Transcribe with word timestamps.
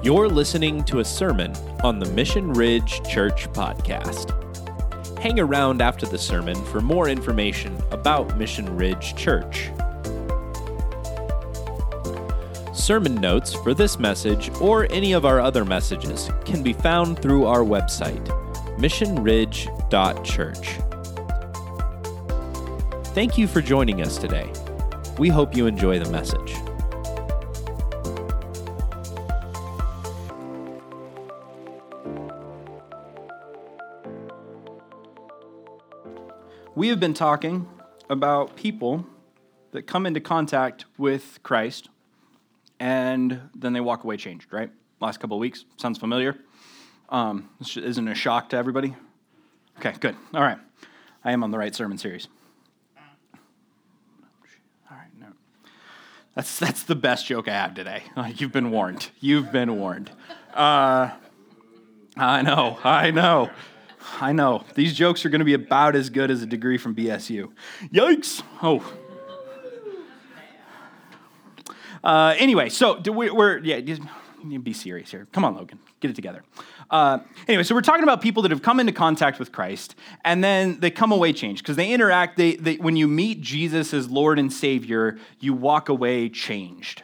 You're 0.00 0.28
listening 0.28 0.84
to 0.84 1.00
a 1.00 1.04
sermon 1.04 1.52
on 1.82 1.98
the 1.98 2.08
Mission 2.12 2.52
Ridge 2.52 3.02
Church 3.08 3.52
podcast. 3.52 4.30
Hang 5.18 5.40
around 5.40 5.82
after 5.82 6.06
the 6.06 6.16
sermon 6.16 6.54
for 6.66 6.80
more 6.80 7.08
information 7.08 7.76
about 7.90 8.38
Mission 8.38 8.76
Ridge 8.76 9.16
Church. 9.16 9.72
Sermon 12.72 13.16
notes 13.16 13.54
for 13.54 13.74
this 13.74 13.98
message 13.98 14.52
or 14.60 14.86
any 14.92 15.14
of 15.14 15.24
our 15.24 15.40
other 15.40 15.64
messages 15.64 16.30
can 16.44 16.62
be 16.62 16.72
found 16.72 17.20
through 17.20 17.46
our 17.46 17.64
website, 17.64 18.24
missionridge.church. 18.78 20.78
Thank 23.14 23.36
you 23.36 23.48
for 23.48 23.60
joining 23.60 24.00
us 24.00 24.16
today. 24.16 24.52
We 25.18 25.28
hope 25.28 25.56
you 25.56 25.66
enjoy 25.66 25.98
the 25.98 26.08
message. 26.12 26.54
We 36.88 36.90
have 36.90 37.00
been 37.00 37.12
talking 37.12 37.68
about 38.08 38.56
people 38.56 39.06
that 39.72 39.82
come 39.82 40.06
into 40.06 40.20
contact 40.20 40.86
with 40.96 41.38
Christ 41.42 41.90
and 42.80 43.42
then 43.54 43.74
they 43.74 43.80
walk 43.80 44.04
away 44.04 44.16
changed, 44.16 44.50
right? 44.50 44.70
Last 44.98 45.20
couple 45.20 45.36
of 45.36 45.40
weeks. 45.42 45.66
Sounds 45.76 45.98
familiar? 45.98 46.38
Um, 47.10 47.50
this 47.58 47.76
isn't 47.76 48.08
a 48.08 48.14
shock 48.14 48.48
to 48.48 48.56
everybody? 48.56 48.96
Okay, 49.76 49.92
good. 50.00 50.16
All 50.32 50.40
right. 50.40 50.56
I 51.22 51.32
am 51.32 51.44
on 51.44 51.50
the 51.50 51.58
right 51.58 51.74
sermon 51.74 51.98
series. 51.98 52.26
All 54.90 54.96
right, 54.96 55.10
no. 55.20 55.26
That's, 56.34 56.58
that's 56.58 56.84
the 56.84 56.96
best 56.96 57.26
joke 57.26 57.48
I 57.48 57.52
have 57.52 57.74
today. 57.74 58.04
You've 58.36 58.52
been 58.52 58.70
warned. 58.70 59.10
You've 59.20 59.52
been 59.52 59.76
warned. 59.76 60.10
Uh, 60.54 61.10
I 62.16 62.40
know, 62.40 62.78
I 62.82 63.10
know. 63.10 63.50
I 64.20 64.32
know. 64.32 64.64
These 64.74 64.94
jokes 64.94 65.24
are 65.24 65.28
going 65.28 65.40
to 65.40 65.44
be 65.44 65.54
about 65.54 65.94
as 65.94 66.10
good 66.10 66.30
as 66.30 66.42
a 66.42 66.46
degree 66.46 66.78
from 66.78 66.94
BSU. 66.94 67.50
Yikes. 67.92 68.42
Oh. 68.62 68.84
Uh, 72.02 72.34
anyway, 72.38 72.68
so 72.68 73.00
we, 73.10 73.28
are 73.28 73.58
yeah, 73.58 73.80
be 74.62 74.72
serious 74.72 75.10
here. 75.10 75.26
Come 75.32 75.44
on, 75.44 75.56
Logan, 75.56 75.78
get 76.00 76.10
it 76.10 76.14
together. 76.14 76.44
Uh, 76.90 77.18
anyway, 77.46 77.62
so 77.62 77.74
we're 77.74 77.80
talking 77.80 78.02
about 78.02 78.22
people 78.22 78.42
that 78.42 78.50
have 78.50 78.62
come 78.62 78.80
into 78.80 78.92
contact 78.92 79.38
with 79.38 79.52
Christ 79.52 79.94
and 80.24 80.42
then 80.42 80.80
they 80.80 80.90
come 80.90 81.12
away 81.12 81.32
changed 81.32 81.62
because 81.62 81.76
they 81.76 81.92
interact. 81.92 82.36
They, 82.36 82.56
they, 82.56 82.76
when 82.76 82.96
you 82.96 83.08
meet 83.08 83.40
Jesus 83.40 83.92
as 83.92 84.08
Lord 84.08 84.38
and 84.38 84.52
Savior, 84.52 85.18
you 85.40 85.52
walk 85.52 85.88
away 85.88 86.28
changed. 86.28 87.02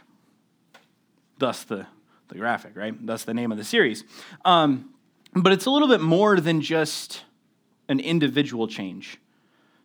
Thus 1.38 1.64
the, 1.64 1.86
the 2.28 2.36
graphic, 2.36 2.76
right? 2.76 2.94
Thus 3.04 3.24
the 3.24 3.34
name 3.34 3.52
of 3.52 3.58
the 3.58 3.64
series. 3.64 4.04
Um, 4.44 4.93
but 5.34 5.52
it's 5.52 5.66
a 5.66 5.70
little 5.70 5.88
bit 5.88 6.00
more 6.00 6.40
than 6.40 6.60
just 6.60 7.22
an 7.88 8.00
individual 8.00 8.68
change. 8.68 9.18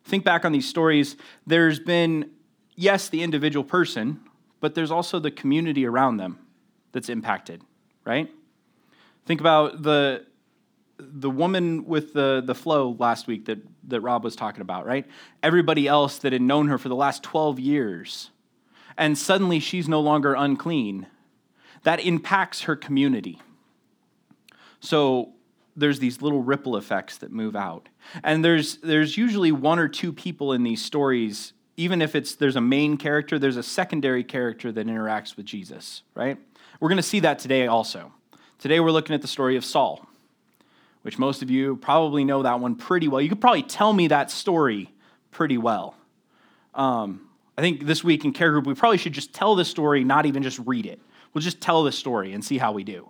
Think 0.06 0.24
back 0.24 0.46
on 0.46 0.52
these 0.52 0.68
stories. 0.68 1.18
There's 1.46 1.80
been, 1.80 2.32
yes, 2.76 3.10
the 3.10 3.24
individual 3.24 3.64
person, 3.64 4.22
but 4.60 4.76
there's 4.76 4.92
also 4.92 5.20
the 5.20 5.32
community 5.32 5.86
around 5.86 6.18
them 6.18 6.40
that's 6.92 7.10
impacted, 7.10 7.62
right? 8.06 8.30
Think 9.26 9.40
about 9.40 9.84
the 9.84 10.26
the 11.00 11.30
woman 11.30 11.86
with 11.86 12.14
the, 12.14 12.44
the 12.46 12.54
flow 12.54 12.96
last 13.00 13.26
week 13.26 13.46
that, 13.46 13.60
that 13.88 14.02
Rob 14.02 14.22
was 14.22 14.36
talking 14.36 14.62
about, 14.62 14.86
right? 14.86 15.06
Everybody 15.42 15.88
else 15.88 16.18
that 16.20 16.34
had 16.34 16.42
known 16.42 16.68
her 16.68 16.78
for 16.78 16.90
the 16.90 16.96
last 16.96 17.24
12 17.24 17.58
years, 17.58 18.32
and 18.98 19.18
suddenly 19.18 19.62
she's 19.62 19.88
no 19.88 20.02
longer 20.02 20.34
unclean. 20.34 21.08
That 21.84 22.02
impacts 22.02 22.64
her 22.64 22.76
community. 22.76 23.42
So 24.82 25.34
there's 25.80 26.00
these 26.00 26.22
little 26.22 26.42
ripple 26.42 26.78
effects 26.78 27.18
that 27.18 27.32
move 27.32 27.56
out. 27.56 27.90
And 28.24 28.44
there's, 28.44 28.78
there's 28.78 29.18
usually 29.18 29.52
one 29.52 29.80
or 29.80 29.88
two 29.88 30.12
people 30.14 30.54
in 30.54 30.64
these 30.64 30.84
stories, 30.84 31.54
even 31.78 32.02
if 32.02 32.16
it's, 32.16 32.36
there's 32.36 32.56
a 32.56 32.62
main 32.62 32.98
character, 32.98 33.40
there's 33.40 33.58
a 33.58 33.64
secondary 33.64 34.24
character 34.24 34.72
that 34.72 34.88
interacts 34.88 35.38
with 35.38 35.46
Jesus, 35.46 36.04
right? 36.16 36.38
We're 36.80 36.90
going 36.90 36.98
to 36.98 37.04
see 37.04 37.22
that 37.22 37.40
today 37.40 37.68
also. 37.68 38.12
Today 38.60 38.80
we're 38.80 38.92
looking 38.92 39.16
at 39.16 39.22
the 39.22 39.28
story 39.28 39.56
of 39.56 39.64
Saul, 39.64 40.06
which 41.04 41.18
most 41.18 41.42
of 41.42 41.50
you 41.50 41.78
probably 41.78 42.26
know 42.26 42.44
that 42.44 42.60
one 42.60 42.76
pretty 42.76 43.08
well. 43.08 43.22
You 43.22 43.30
could 43.30 43.42
probably 43.42 43.64
tell 43.64 43.94
me 43.94 44.08
that 44.08 44.30
story 44.32 44.92
pretty 45.32 45.58
well. 45.58 45.96
Um, 46.76 47.30
I 47.58 47.62
think 47.62 47.86
this 47.86 48.04
week 48.04 48.26
in 48.26 48.34
Care 48.34 48.52
Group, 48.52 48.66
we 48.66 48.74
probably 48.74 48.98
should 48.98 49.14
just 49.14 49.34
tell 49.34 49.56
the 49.56 49.66
story, 49.66 50.04
not 50.04 50.26
even 50.26 50.44
just 50.44 50.60
read 50.60 50.86
it. 50.86 51.00
We'll 51.34 51.42
just 51.42 51.62
tell 51.62 51.84
the 51.84 51.92
story 51.92 52.34
and 52.34 52.44
see 52.44 52.58
how 52.58 52.72
we 52.72 52.84
do. 52.84 53.10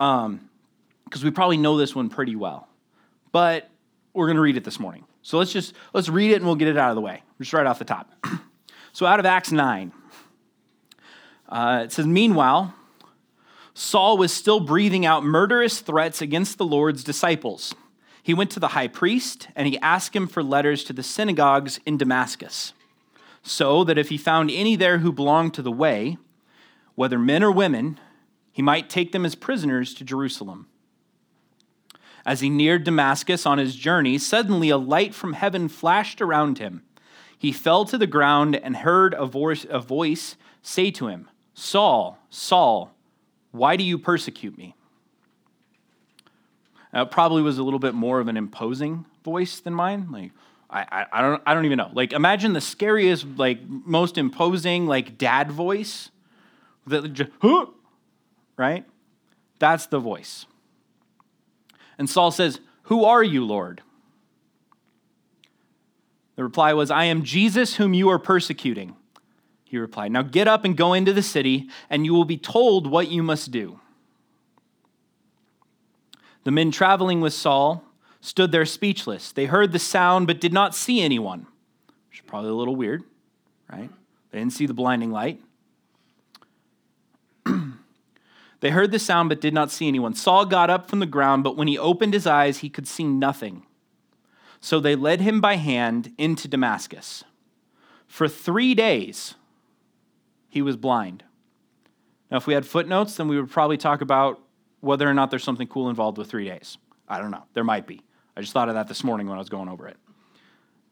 Um, 0.00 0.48
because 1.06 1.24
we 1.24 1.30
probably 1.30 1.56
know 1.56 1.78
this 1.78 1.94
one 1.94 2.10
pretty 2.10 2.36
well. 2.36 2.68
But 3.32 3.70
we're 4.12 4.26
going 4.26 4.36
to 4.36 4.42
read 4.42 4.56
it 4.56 4.64
this 4.64 4.78
morning. 4.78 5.04
So 5.22 5.38
let's 5.38 5.52
just 5.52 5.74
let's 5.92 6.08
read 6.08 6.32
it 6.32 6.36
and 6.36 6.44
we'll 6.44 6.54
get 6.54 6.68
it 6.68 6.76
out 6.76 6.90
of 6.90 6.94
the 6.94 7.00
way, 7.00 7.22
just 7.40 7.52
right 7.52 7.66
off 7.66 7.78
the 7.78 7.84
top. 7.84 8.12
so 8.92 9.06
out 9.06 9.18
of 9.18 9.26
Acts 9.26 9.50
9, 9.50 9.92
uh, 11.48 11.82
it 11.84 11.92
says, 11.92 12.06
Meanwhile, 12.06 12.74
Saul 13.74 14.16
was 14.16 14.32
still 14.32 14.60
breathing 14.60 15.04
out 15.04 15.24
murderous 15.24 15.80
threats 15.80 16.22
against 16.22 16.58
the 16.58 16.64
Lord's 16.64 17.04
disciples. 17.04 17.74
He 18.22 18.34
went 18.34 18.50
to 18.52 18.60
the 18.60 18.68
high 18.68 18.88
priest 18.88 19.48
and 19.54 19.68
he 19.68 19.78
asked 19.78 20.16
him 20.16 20.26
for 20.26 20.42
letters 20.42 20.82
to 20.84 20.92
the 20.92 21.02
synagogues 21.02 21.78
in 21.86 21.96
Damascus, 21.96 22.72
so 23.42 23.84
that 23.84 23.98
if 23.98 24.08
he 24.08 24.18
found 24.18 24.50
any 24.50 24.76
there 24.76 24.98
who 24.98 25.12
belonged 25.12 25.54
to 25.54 25.62
the 25.62 25.70
way, 25.70 26.18
whether 26.94 27.18
men 27.18 27.42
or 27.42 27.52
women, 27.52 28.00
he 28.50 28.62
might 28.62 28.88
take 28.88 29.12
them 29.12 29.26
as 29.26 29.34
prisoners 29.34 29.92
to 29.94 30.04
Jerusalem. 30.04 30.66
As 32.26 32.40
he 32.40 32.50
neared 32.50 32.82
Damascus 32.82 33.46
on 33.46 33.58
his 33.58 33.76
journey, 33.76 34.18
suddenly 34.18 34.68
a 34.68 34.76
light 34.76 35.14
from 35.14 35.34
heaven 35.34 35.68
flashed 35.68 36.20
around 36.20 36.58
him. 36.58 36.82
He 37.38 37.52
fell 37.52 37.84
to 37.84 37.96
the 37.96 38.08
ground 38.08 38.56
and 38.56 38.78
heard 38.78 39.14
a 39.14 39.26
voice, 39.26 39.64
a 39.70 39.78
voice 39.78 40.34
say 40.60 40.90
to 40.90 41.06
him, 41.06 41.28
Saul, 41.54 42.18
Saul, 42.28 42.92
why 43.52 43.76
do 43.76 43.84
you 43.84 43.96
persecute 43.96 44.58
me? 44.58 44.74
Now, 46.92 47.02
it 47.02 47.12
probably 47.12 47.42
was 47.42 47.58
a 47.58 47.62
little 47.62 47.78
bit 47.78 47.94
more 47.94 48.18
of 48.18 48.26
an 48.26 48.36
imposing 48.36 49.04
voice 49.24 49.60
than 49.60 49.72
mine. 49.72 50.08
Like, 50.10 50.32
I, 50.68 50.80
I, 50.80 51.06
I, 51.12 51.22
don't, 51.22 51.42
I 51.46 51.54
don't 51.54 51.64
even 51.64 51.78
know. 51.78 51.90
Like, 51.92 52.12
imagine 52.12 52.54
the 52.54 52.60
scariest, 52.60 53.24
like, 53.36 53.60
most 53.68 54.18
imposing, 54.18 54.86
like, 54.86 55.16
dad 55.16 55.52
voice. 55.52 56.10
That 56.88 57.30
huh? 57.40 57.66
right? 58.56 58.84
That's 59.60 59.86
the 59.86 60.00
voice. 60.00 60.46
And 61.98 62.08
Saul 62.08 62.30
says, 62.30 62.60
Who 62.84 63.04
are 63.04 63.22
you, 63.22 63.44
Lord? 63.44 63.82
The 66.36 66.44
reply 66.44 66.74
was, 66.74 66.90
I 66.90 67.04
am 67.04 67.22
Jesus 67.22 67.76
whom 67.76 67.94
you 67.94 68.10
are 68.10 68.18
persecuting. 68.18 68.94
He 69.64 69.78
replied, 69.78 70.12
Now 70.12 70.22
get 70.22 70.46
up 70.46 70.64
and 70.64 70.76
go 70.76 70.92
into 70.92 71.12
the 71.12 71.22
city, 71.22 71.68
and 71.90 72.04
you 72.04 72.14
will 72.14 72.24
be 72.24 72.36
told 72.36 72.86
what 72.86 73.10
you 73.10 73.22
must 73.22 73.50
do. 73.50 73.80
The 76.44 76.50
men 76.52 76.70
traveling 76.70 77.20
with 77.20 77.32
Saul 77.32 77.82
stood 78.20 78.52
there 78.52 78.64
speechless. 78.64 79.32
They 79.32 79.46
heard 79.46 79.72
the 79.72 79.78
sound 79.78 80.26
but 80.26 80.40
did 80.40 80.52
not 80.52 80.74
see 80.74 81.00
anyone, 81.00 81.46
which 82.08 82.20
is 82.20 82.24
probably 82.26 82.50
a 82.50 82.54
little 82.54 82.76
weird, 82.76 83.02
right? 83.72 83.90
They 84.30 84.38
didn't 84.38 84.52
see 84.52 84.66
the 84.66 84.74
blinding 84.74 85.10
light. 85.10 85.40
They 88.66 88.72
heard 88.72 88.90
the 88.90 88.98
sound 88.98 89.28
but 89.28 89.40
did 89.40 89.54
not 89.54 89.70
see 89.70 89.86
anyone. 89.86 90.14
Saul 90.14 90.44
got 90.44 90.70
up 90.70 90.90
from 90.90 90.98
the 90.98 91.06
ground, 91.06 91.44
but 91.44 91.56
when 91.56 91.68
he 91.68 91.78
opened 91.78 92.14
his 92.14 92.26
eyes, 92.26 92.58
he 92.58 92.68
could 92.68 92.88
see 92.88 93.04
nothing. 93.04 93.64
So 94.60 94.80
they 94.80 94.96
led 94.96 95.20
him 95.20 95.40
by 95.40 95.54
hand 95.54 96.12
into 96.18 96.48
Damascus. 96.48 97.22
For 98.08 98.26
three 98.26 98.74
days, 98.74 99.36
he 100.48 100.62
was 100.62 100.76
blind. 100.76 101.22
Now, 102.28 102.38
if 102.38 102.48
we 102.48 102.54
had 102.54 102.66
footnotes, 102.66 103.14
then 103.14 103.28
we 103.28 103.40
would 103.40 103.52
probably 103.52 103.76
talk 103.76 104.00
about 104.00 104.40
whether 104.80 105.08
or 105.08 105.14
not 105.14 105.30
there's 105.30 105.44
something 105.44 105.68
cool 105.68 105.88
involved 105.88 106.18
with 106.18 106.28
three 106.28 106.46
days. 106.46 106.76
I 107.08 107.20
don't 107.20 107.30
know. 107.30 107.44
There 107.54 107.62
might 107.62 107.86
be. 107.86 108.02
I 108.36 108.40
just 108.40 108.52
thought 108.52 108.68
of 108.68 108.74
that 108.74 108.88
this 108.88 109.04
morning 109.04 109.28
when 109.28 109.36
I 109.36 109.42
was 109.42 109.48
going 109.48 109.68
over 109.68 109.86
it. 109.86 109.96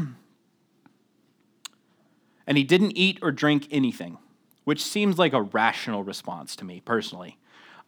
and 2.46 2.58
he 2.58 2.64
didn't 2.64 2.98
eat 2.98 3.18
or 3.22 3.32
drink 3.32 3.66
anything 3.70 4.18
which 4.66 4.82
seems 4.82 5.16
like 5.16 5.32
a 5.32 5.42
rational 5.42 6.02
response 6.02 6.56
to 6.56 6.64
me 6.64 6.80
personally. 6.84 7.38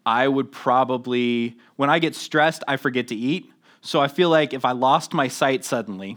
I 0.08 0.26
would 0.26 0.50
probably, 0.50 1.58
when 1.76 1.90
I 1.90 1.98
get 1.98 2.14
stressed, 2.14 2.64
I 2.66 2.78
forget 2.78 3.08
to 3.08 3.14
eat. 3.14 3.52
So 3.82 4.00
I 4.00 4.08
feel 4.08 4.30
like 4.30 4.54
if 4.54 4.64
I 4.64 4.72
lost 4.72 5.12
my 5.12 5.28
sight 5.28 5.66
suddenly, 5.66 6.16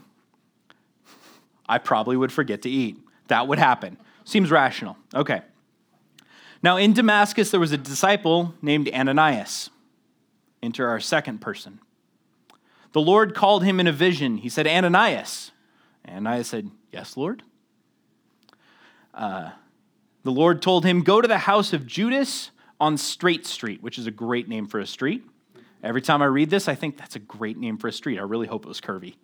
I 1.67 1.77
probably 1.77 2.15
would 2.15 2.31
forget 2.31 2.61
to 2.61 2.69
eat. 2.69 2.97
That 3.27 3.49
would 3.49 3.59
happen. 3.59 3.97
Seems 4.23 4.49
rational. 4.49 4.95
Okay. 5.13 5.41
Now, 6.63 6.77
in 6.77 6.93
Damascus, 6.93 7.51
there 7.51 7.59
was 7.59 7.73
a 7.73 7.77
disciple 7.77 8.55
named 8.61 8.89
Ananias. 8.93 9.69
Enter 10.63 10.87
our 10.87 11.01
second 11.01 11.41
person. 11.41 11.79
The 12.93 13.01
Lord 13.01 13.35
called 13.35 13.65
him 13.65 13.81
in 13.81 13.87
a 13.87 13.91
vision. 13.91 14.37
He 14.37 14.47
said, 14.47 14.67
Ananias. 14.67 15.51
Ananias 16.07 16.47
said, 16.47 16.71
Yes, 16.93 17.17
Lord. 17.17 17.43
Uh, 19.13 19.49
the 20.23 20.31
Lord 20.31 20.61
told 20.61 20.85
him, 20.85 21.01
Go 21.01 21.19
to 21.19 21.27
the 21.27 21.39
house 21.39 21.73
of 21.73 21.85
Judas 21.85 22.51
on 22.81 22.97
Straight 22.97 23.45
Street, 23.45 23.83
which 23.83 23.99
is 23.99 24.07
a 24.07 24.11
great 24.11 24.49
name 24.49 24.65
for 24.65 24.79
a 24.79 24.87
street. 24.87 25.23
Every 25.83 26.01
time 26.01 26.23
I 26.23 26.25
read 26.25 26.49
this, 26.49 26.67
I 26.67 26.73
think 26.73 26.97
that's 26.97 27.15
a 27.15 27.19
great 27.19 27.57
name 27.57 27.77
for 27.77 27.87
a 27.87 27.91
street. 27.91 28.17
I 28.17 28.23
really 28.23 28.47
hope 28.47 28.65
it 28.65 28.67
was 28.67 28.81
curvy. 28.81 29.17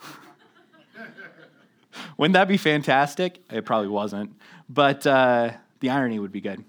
Wouldn't 2.18 2.34
that 2.34 2.48
be 2.48 2.58
fantastic? 2.58 3.42
It 3.50 3.64
probably 3.64 3.88
wasn't, 3.88 4.34
but 4.68 5.06
uh, 5.06 5.52
the 5.80 5.88
irony 5.88 6.18
would 6.18 6.32
be 6.32 6.42
good. 6.42 6.62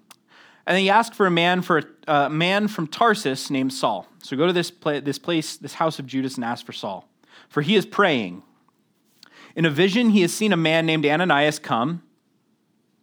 And 0.66 0.76
then 0.76 0.80
he 0.80 0.90
asked 0.90 1.14
for 1.14 1.26
a 1.26 1.32
man 1.32 1.62
for 1.62 1.80
a 2.08 2.08
uh, 2.08 2.30
man 2.30 2.70
from 2.70 2.88
Tarsus 2.88 3.50
named 3.50 3.74
Saul. 3.74 4.08
So 4.24 4.38
go 4.38 4.48
to 4.48 4.54
this, 4.54 4.72
pla- 4.72 5.02
this 5.02 5.20
place, 5.20 5.58
this 5.58 5.74
house 5.74 6.00
of 6.00 6.08
Judas, 6.08 6.36
and 6.36 6.46
ask 6.46 6.66
for 6.66 6.74
Saul, 6.74 7.06
for 7.50 7.62
he 7.62 7.76
is 7.76 7.86
praying. 7.86 8.44
In 9.58 9.66
a 9.66 9.70
vision, 9.70 10.12
he 10.12 10.22
has 10.22 10.34
seen 10.34 10.54
a 10.54 10.58
man 10.58 10.86
named 10.86 11.06
Ananias 11.06 11.60
come, 11.60 12.02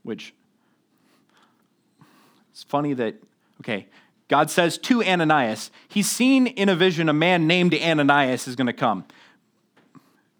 which 0.04 0.32
it's 2.50 2.62
funny 2.62 2.94
that 2.94 3.16
okay, 3.60 3.86
God 4.28 4.50
says 4.50 4.78
to 4.78 5.02
Ananias, 5.02 5.70
he's 5.88 6.10
seen 6.10 6.46
in 6.46 6.68
a 6.68 6.74
vision 6.74 7.08
a 7.08 7.12
man 7.12 7.46
named 7.46 7.74
Ananias 7.74 8.48
is 8.48 8.56
going 8.56 8.66
to 8.66 8.72
come. 8.72 9.04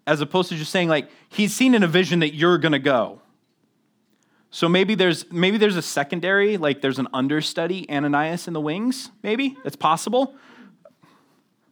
As 0.05 0.21
opposed 0.21 0.49
to 0.49 0.55
just 0.55 0.71
saying 0.71 0.89
like 0.89 1.09
he's 1.29 1.53
seen 1.53 1.73
in 1.73 1.83
a 1.83 1.87
vision 1.87 2.19
that 2.19 2.33
you're 2.33 2.57
going 2.57 2.71
to 2.71 2.79
go. 2.79 3.21
So 4.49 4.69
maybe 4.69 4.95
there's 4.95 5.29
maybe 5.31 5.57
there's 5.57 5.75
a 5.75 5.81
secondary, 5.81 6.57
like 6.57 6.81
there's 6.81 6.99
an 6.99 7.07
understudy 7.13 7.89
Ananias 7.89 8.47
in 8.47 8.53
the 8.53 8.61
wings. 8.61 9.11
Maybe 9.21 9.57
it's 9.65 9.75
possible. 9.75 10.35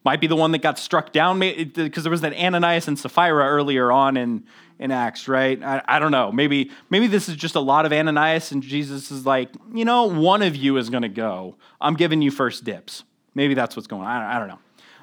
Might 0.06 0.22
be 0.22 0.28
the 0.28 0.36
one 0.36 0.52
that 0.52 0.60
got 0.60 0.78
struck 0.78 1.12
down 1.12 1.40
because 1.40 2.04
there 2.04 2.12
was 2.12 2.22
that 2.22 2.34
Ananias 2.34 2.88
and 2.88 2.98
Sapphira 2.98 3.48
earlier 3.48 3.92
on 3.92 4.18
in 4.18 4.44
in 4.78 4.92
Acts, 4.92 5.28
right? 5.28 5.62
I, 5.64 5.82
I 5.88 6.00
don't 6.00 6.12
know. 6.12 6.32
Maybe 6.32 6.70
maybe 6.92 7.08
this 7.08 7.28
is 7.28 7.36
just 7.36 7.56
a 7.56 7.60
lot 7.60 7.88
of 7.88 7.92
Ananias, 7.92 8.52
and 8.52 8.62
Jesus 8.62 9.10
is 9.10 9.26
like, 9.26 9.50
you 9.74 9.84
know, 9.84 10.06
one 10.06 10.44
of 10.44 10.56
you 10.56 10.78
is 10.78 10.92
going 10.92 11.02
to 11.02 11.10
go. 11.10 11.56
I'm 11.82 11.96
giving 11.96 12.22
you 12.22 12.30
first 12.30 12.64
dips. 12.64 13.04
Maybe 13.34 13.56
that's 13.56 13.76
what's 13.76 13.88
going 13.88 14.04
on. 14.04 14.08
I, 14.08 14.36
I 14.36 14.40
don't 14.40 14.48
know. 14.48 14.60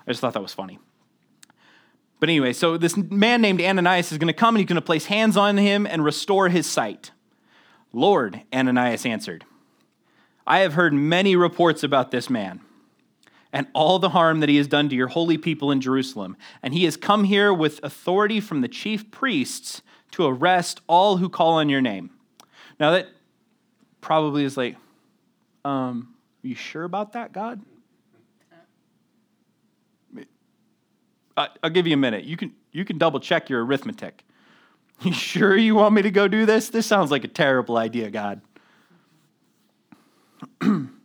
I 0.07 0.11
just 0.13 0.21
thought 0.21 0.35
that 0.35 0.43
was 0.43 0.55
funny. 0.55 0.79
But 2.21 2.29
anyway, 2.29 2.53
so 2.53 2.77
this 2.77 2.97
man 2.97 3.43
named 3.43 3.61
Ananias 3.61 4.13
is 4.13 4.19
going 4.19 4.29
to 4.29 4.33
come 4.33 4.55
and 4.55 4.61
he's 4.61 4.69
going 4.69 4.77
to 4.77 4.83
place 4.83 5.07
hands 5.07 5.37
on 5.37 5.57
him 5.57 5.85
and 5.85 6.05
restore 6.05 6.49
his 6.49 6.67
sight. 6.67 7.11
Lord, 7.93 8.43
Ananias 8.55 9.05
answered, 9.05 9.45
I 10.47 10.61
have 10.61 10.75
heard 10.75 10.95
many 10.95 11.35
reports 11.35 11.83
about 11.83 12.13
this 12.13 12.31
man 12.31 12.61
and 13.53 13.67
all 13.75 13.99
the 13.99 14.11
harm 14.11 14.41
that 14.41 14.49
he 14.49 14.57
has 14.57 14.67
done 14.67 14.89
to 14.89 14.97
your 14.97 15.09
holy 15.09 15.37
people 15.37 15.71
in 15.71 15.81
Jerusalem. 15.81 16.37
And 16.63 16.73
he 16.73 16.85
has 16.85 16.97
come 16.97 17.25
here 17.25 17.53
with 17.53 17.81
authority 17.83 18.41
from 18.41 18.63
the 18.63 18.69
chief 18.69 19.11
priests 19.11 19.83
to 20.13 20.27
arrest 20.27 20.81
all 20.87 21.19
who 21.19 21.29
call 21.29 21.55
on 21.55 21.69
your 21.69 21.81
name. 21.81 22.11
Now, 22.81 22.93
that 22.93 23.09
probably 24.01 24.45
is 24.45 24.57
like, 24.57 24.77
um, 25.65 26.15
are 26.43 26.49
you 26.49 26.55
sure 26.55 26.85
about 26.85 27.13
that, 27.13 27.33
God? 27.33 27.61
I'll 31.37 31.71
give 31.71 31.87
you 31.87 31.95
a 31.95 31.99
minute. 31.99 32.25
You 32.25 32.37
can, 32.37 32.53
you 32.73 32.85
can 32.85 32.99
double 32.99 33.19
check 33.21 33.49
your 33.49 33.65
arithmetic. 33.65 34.25
You 35.01 35.13
sure 35.13 35.57
you 35.57 35.75
want 35.75 35.95
me 35.95 36.03
to 36.03 36.13
go 36.13 36.29
do 36.29 36.47
this? 36.47 36.69
This 36.69 36.87
sounds 36.87 37.11
like 37.11 37.25
a 37.25 37.29
terrible 37.29 37.77
idea, 37.77 38.09
God. 38.09 38.41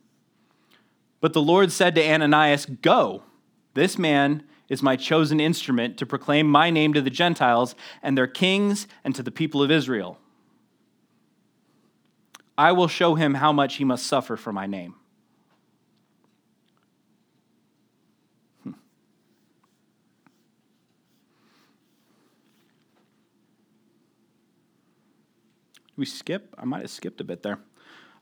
but 1.20 1.34
the 1.34 1.42
Lord 1.42 1.72
said 1.72 1.96
to 1.96 2.08
Ananias, 2.08 2.66
Go. 2.66 3.24
This 3.74 3.98
man 3.98 4.44
is 4.70 4.84
my 4.84 4.96
chosen 4.96 5.40
instrument 5.40 5.98
to 5.98 6.06
proclaim 6.06 6.48
my 6.48 6.70
name 6.70 6.94
to 6.94 7.02
the 7.02 7.10
Gentiles 7.10 7.76
and 8.04 8.18
their 8.18 8.28
kings 8.28 8.88
and 9.04 9.16
to 9.16 9.24
the 9.24 9.32
people 9.32 9.64
of 9.64 9.72
Israel. 9.72 10.20
I 12.58 12.72
will 12.72 12.88
show 12.88 13.16
him 13.16 13.36
how 13.36 13.54
much 13.54 13.76
he 13.76 13.84
must 13.84 14.06
suffer 14.08 14.36
for 14.36 14.52
my 14.52 14.66
name. 14.66 14.96
Hmm. 18.64 18.72
we 25.96 26.06
skip? 26.06 26.56
I 26.58 26.66
might 26.66 26.82
have 26.82 26.90
skipped 26.90 27.22
a 27.22 27.24
bit 27.24 27.44
there. 27.44 27.60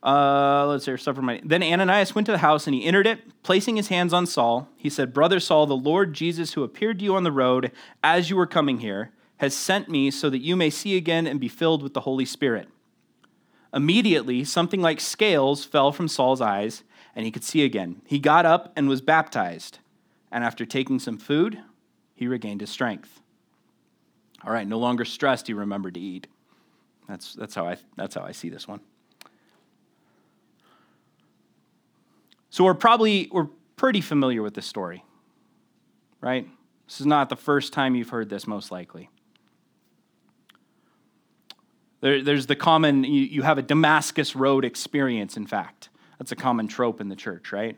Uh, 0.06 0.68
let's 0.68 0.86
see, 0.86 0.96
suffer 0.98 1.22
my. 1.24 1.42
Then 1.44 1.64
Ananias 1.64 2.14
went 2.14 2.28
to 2.28 2.32
the 2.32 2.38
house 2.38 2.68
and 2.68 2.76
he 2.76 2.86
entered 2.86 3.08
it, 3.08 3.42
placing 3.42 3.76
his 3.76 3.88
hands 3.88 4.14
on 4.14 4.28
Saul. 4.28 4.70
He 4.78 4.90
said, 4.90 5.16
Brother 5.16 5.40
Saul, 5.40 5.66
the 5.66 5.76
Lord 5.76 6.14
Jesus, 6.14 6.54
who 6.54 6.64
appeared 6.64 7.00
to 7.00 7.06
you 7.06 7.16
on 7.16 7.24
the 7.24 7.32
road 7.32 7.72
as 8.04 8.30
you 8.30 8.36
were 8.36 8.46
coming 8.46 8.80
here, 8.80 9.12
has 9.38 9.56
sent 9.56 9.90
me 9.90 10.12
so 10.12 10.30
that 10.30 10.44
you 10.44 10.56
may 10.56 10.70
see 10.70 10.96
again 10.96 11.26
and 11.26 11.40
be 11.40 11.48
filled 11.48 11.82
with 11.82 11.96
the 11.96 12.02
Holy 12.02 12.24
Spirit. 12.24 12.70
Immediately, 13.74 14.44
something 14.44 14.80
like 14.80 15.02
scales 15.02 15.66
fell 15.66 15.92
from 15.92 16.08
Saul's 16.08 16.40
eyes, 16.40 16.84
and 17.16 17.26
he 17.26 17.32
could 17.32 17.44
see 17.44 17.64
again. 17.64 18.02
He 18.06 18.20
got 18.20 18.46
up 18.46 18.72
and 18.76 18.88
was 18.88 19.02
baptized. 19.02 19.80
And 20.32 20.44
after 20.44 20.66
taking 20.66 21.00
some 21.00 21.18
food, 21.18 21.60
he 22.14 22.28
regained 22.28 22.62
his 22.62 22.70
strength. 22.70 23.22
All 24.44 24.54
right, 24.54 24.68
no 24.68 24.78
longer 24.78 25.04
stressed, 25.04 25.48
he 25.48 25.54
remembered 25.54 25.96
to 25.96 26.00
eat. 26.00 26.28
That's, 27.10 27.34
that's, 27.34 27.56
how 27.56 27.68
I, 27.68 27.78
that's 27.98 28.16
how 28.16 28.22
I 28.22 28.32
see 28.32 28.50
this 28.50 28.68
one. 28.68 28.82
So 32.56 32.64
we're 32.64 32.74
probably, 32.74 33.28
we're 33.34 33.50
pretty 33.76 34.00
familiar 34.00 34.42
with 34.42 34.54
this 34.54 34.66
story, 34.66 35.04
right? 36.22 36.48
This 36.88 37.02
is 37.02 37.06
not 37.06 37.28
the 37.28 37.36
first 37.36 37.74
time 37.74 37.96
you've 37.96 38.12
heard 38.12 38.30
this, 38.30 38.48
most 38.48 38.72
likely. 38.72 39.10
There, 42.00 42.24
there's 42.24 42.46
the 42.46 42.56
common, 42.56 43.04
you, 43.04 43.24
you 43.24 43.42
have 43.42 43.58
a 43.58 43.62
Damascus 43.62 44.38
Road 44.38 44.64
experience, 44.64 45.36
in 45.36 45.46
fact. 45.46 45.90
That's 46.18 46.32
a 46.32 46.38
common 46.38 46.70
trope 46.70 47.02
in 47.02 47.10
the 47.10 47.16
church, 47.18 47.52
right? 47.52 47.76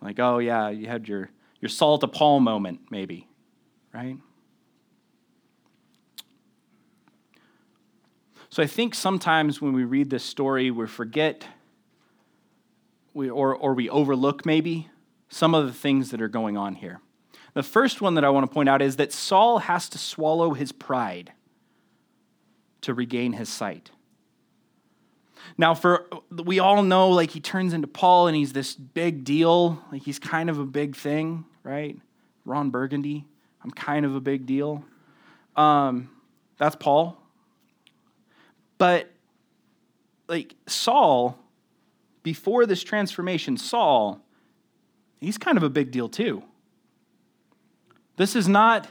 Like, 0.00 0.18
oh, 0.18 0.40
yeah, 0.40 0.68
you 0.68 0.88
had 0.88 1.06
your, 1.06 1.30
your 1.60 1.68
Saul 1.68 1.96
to 1.98 2.08
Paul 2.08 2.40
moment, 2.40 2.80
maybe, 2.90 3.28
right? 3.94 4.16
So 8.48 8.64
I 8.64 8.66
think 8.66 8.96
sometimes 8.96 9.62
when 9.62 9.74
we 9.74 9.84
read 9.84 10.10
this 10.10 10.24
story, 10.24 10.72
we 10.72 10.88
forget 10.88 11.46
we, 13.14 13.30
or, 13.30 13.54
or 13.54 13.74
we 13.74 13.88
overlook 13.88 14.46
maybe 14.46 14.88
some 15.28 15.54
of 15.54 15.66
the 15.66 15.72
things 15.72 16.10
that 16.10 16.20
are 16.20 16.28
going 16.28 16.56
on 16.56 16.74
here. 16.74 17.00
The 17.54 17.62
first 17.62 18.00
one 18.00 18.14
that 18.14 18.24
I 18.24 18.30
want 18.30 18.48
to 18.48 18.52
point 18.52 18.68
out 18.68 18.80
is 18.80 18.96
that 18.96 19.12
Saul 19.12 19.58
has 19.58 19.88
to 19.90 19.98
swallow 19.98 20.52
his 20.52 20.72
pride 20.72 21.32
to 22.82 22.94
regain 22.94 23.34
his 23.34 23.48
sight. 23.48 23.90
Now, 25.58 25.74
for 25.74 26.08
we 26.30 26.58
all 26.58 26.82
know, 26.82 27.10
like 27.10 27.30
he 27.30 27.40
turns 27.40 27.72
into 27.72 27.86
Paul 27.86 28.26
and 28.26 28.36
he's 28.36 28.52
this 28.52 28.74
big 28.74 29.24
deal. 29.24 29.82
Like 29.90 30.02
he's 30.02 30.18
kind 30.18 30.48
of 30.48 30.58
a 30.58 30.64
big 30.64 30.96
thing, 30.96 31.44
right? 31.62 31.96
Ron 32.44 32.70
Burgundy, 32.70 33.26
I'm 33.62 33.70
kind 33.70 34.06
of 34.06 34.14
a 34.14 34.20
big 34.20 34.46
deal. 34.46 34.84
Um, 35.56 36.10
that's 36.58 36.76
Paul. 36.76 37.18
But 38.78 39.10
like 40.28 40.54
Saul, 40.66 41.38
before 42.22 42.66
this 42.66 42.82
transformation, 42.82 43.56
Saul, 43.56 44.20
he's 45.20 45.38
kind 45.38 45.56
of 45.56 45.62
a 45.62 45.70
big 45.70 45.90
deal 45.90 46.08
too. 46.08 46.42
This 48.16 48.36
is 48.36 48.48
not 48.48 48.88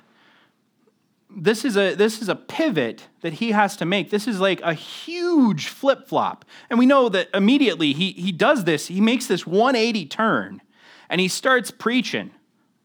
this 1.34 1.64
is 1.64 1.78
a 1.78 1.96
this 1.96 2.22
is 2.22 2.28
a 2.28 2.36
pivot 2.36 3.08
that 3.22 3.34
he 3.34 3.52
has 3.52 3.78
to 3.78 3.86
make. 3.86 4.10
This 4.10 4.28
is 4.28 4.40
like 4.40 4.60
a 4.62 4.74
huge 4.74 5.68
flip-flop. 5.68 6.44
And 6.70 6.78
we 6.78 6.86
know 6.86 7.08
that 7.10 7.30
immediately 7.34 7.94
he 7.94 8.12
he 8.12 8.32
does 8.32 8.66
this, 8.66 8.88
he 8.88 9.00
makes 9.00 9.28
this 9.28 9.48
180 9.48 10.06
turn 10.08 10.62
and 11.10 11.22
he 11.22 11.28
starts 11.28 11.72
preaching. 11.72 12.32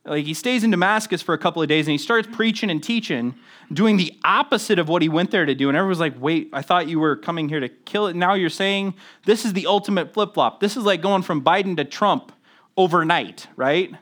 Like 0.07 0.25
he 0.25 0.35
stays 0.35 0.63
in 0.63 0.71
Damascus 0.71 1.21
for 1.21 1.35
a 1.35 1.39
couple 1.39 1.61
of 1.61 1.69
days 1.69 1.87
and 1.87 1.93
he 1.93 1.99
starts 1.99 2.29
preaching 2.31 2.71
and 2.71 2.83
teaching, 2.83 3.35
doing 3.73 3.97
the 3.97 4.17
opposite 4.25 4.79
of 4.79 4.89
what 4.89 5.03
he 5.03 5.09
went 5.09 5.33
there 5.33 5.45
to 5.45 5.55
do. 5.55 5.69
And 5.69 5.77
everyone's 5.77 5.99
like, 5.99 6.15
wait, 6.19 6.49
I 6.53 6.63
thought 6.63 6.89
you 6.89 7.01
were 7.01 7.17
coming 7.17 7.49
here 7.49 7.61
to 7.61 7.69
kill 7.69 8.07
it. 8.07 8.15
Now 8.15 8.35
you're 8.35 8.49
saying 8.49 8.95
this 9.25 9.45
is 9.45 9.53
the 9.53 9.67
ultimate 9.67 10.15
flip 10.15 10.35
flop. 10.35 10.61
This 10.61 10.77
is 10.77 10.85
like 10.85 11.03
going 11.03 11.23
from 11.23 11.43
Biden 11.43 11.77
to 11.77 11.85
Trump 11.85 12.33
overnight, 12.77 13.49
right? 13.57 13.93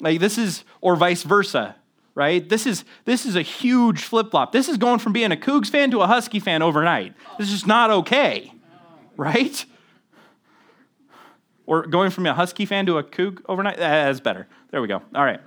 Like 0.00 0.18
this 0.18 0.38
is, 0.38 0.64
or 0.80 0.96
vice 0.96 1.22
versa, 1.22 1.76
right? 2.14 2.48
This 2.48 2.66
is 2.66 2.84
this 3.04 3.24
is 3.24 3.36
a 3.36 3.42
huge 3.42 4.02
flip 4.02 4.32
flop. 4.32 4.50
This 4.50 4.68
is 4.68 4.76
going 4.76 4.98
from 4.98 5.12
being 5.12 5.30
a 5.30 5.36
Cougs 5.36 5.70
fan 5.70 5.92
to 5.92 6.00
a 6.00 6.08
Husky 6.08 6.40
fan 6.40 6.62
overnight. 6.62 7.14
This 7.38 7.52
is 7.52 7.64
not 7.64 7.90
okay, 7.90 8.52
right? 9.16 9.64
Or 11.64 11.86
going 11.86 12.10
from 12.10 12.26
a 12.26 12.34
Husky 12.34 12.66
fan 12.66 12.86
to 12.86 12.98
a 12.98 13.04
Coug 13.04 13.42
overnight, 13.48 13.78
eh, 13.78 14.06
that's 14.06 14.20
better. 14.20 14.48
There 14.70 14.82
we 14.82 14.88
go. 14.88 15.02
All 15.14 15.24
right. 15.24 15.40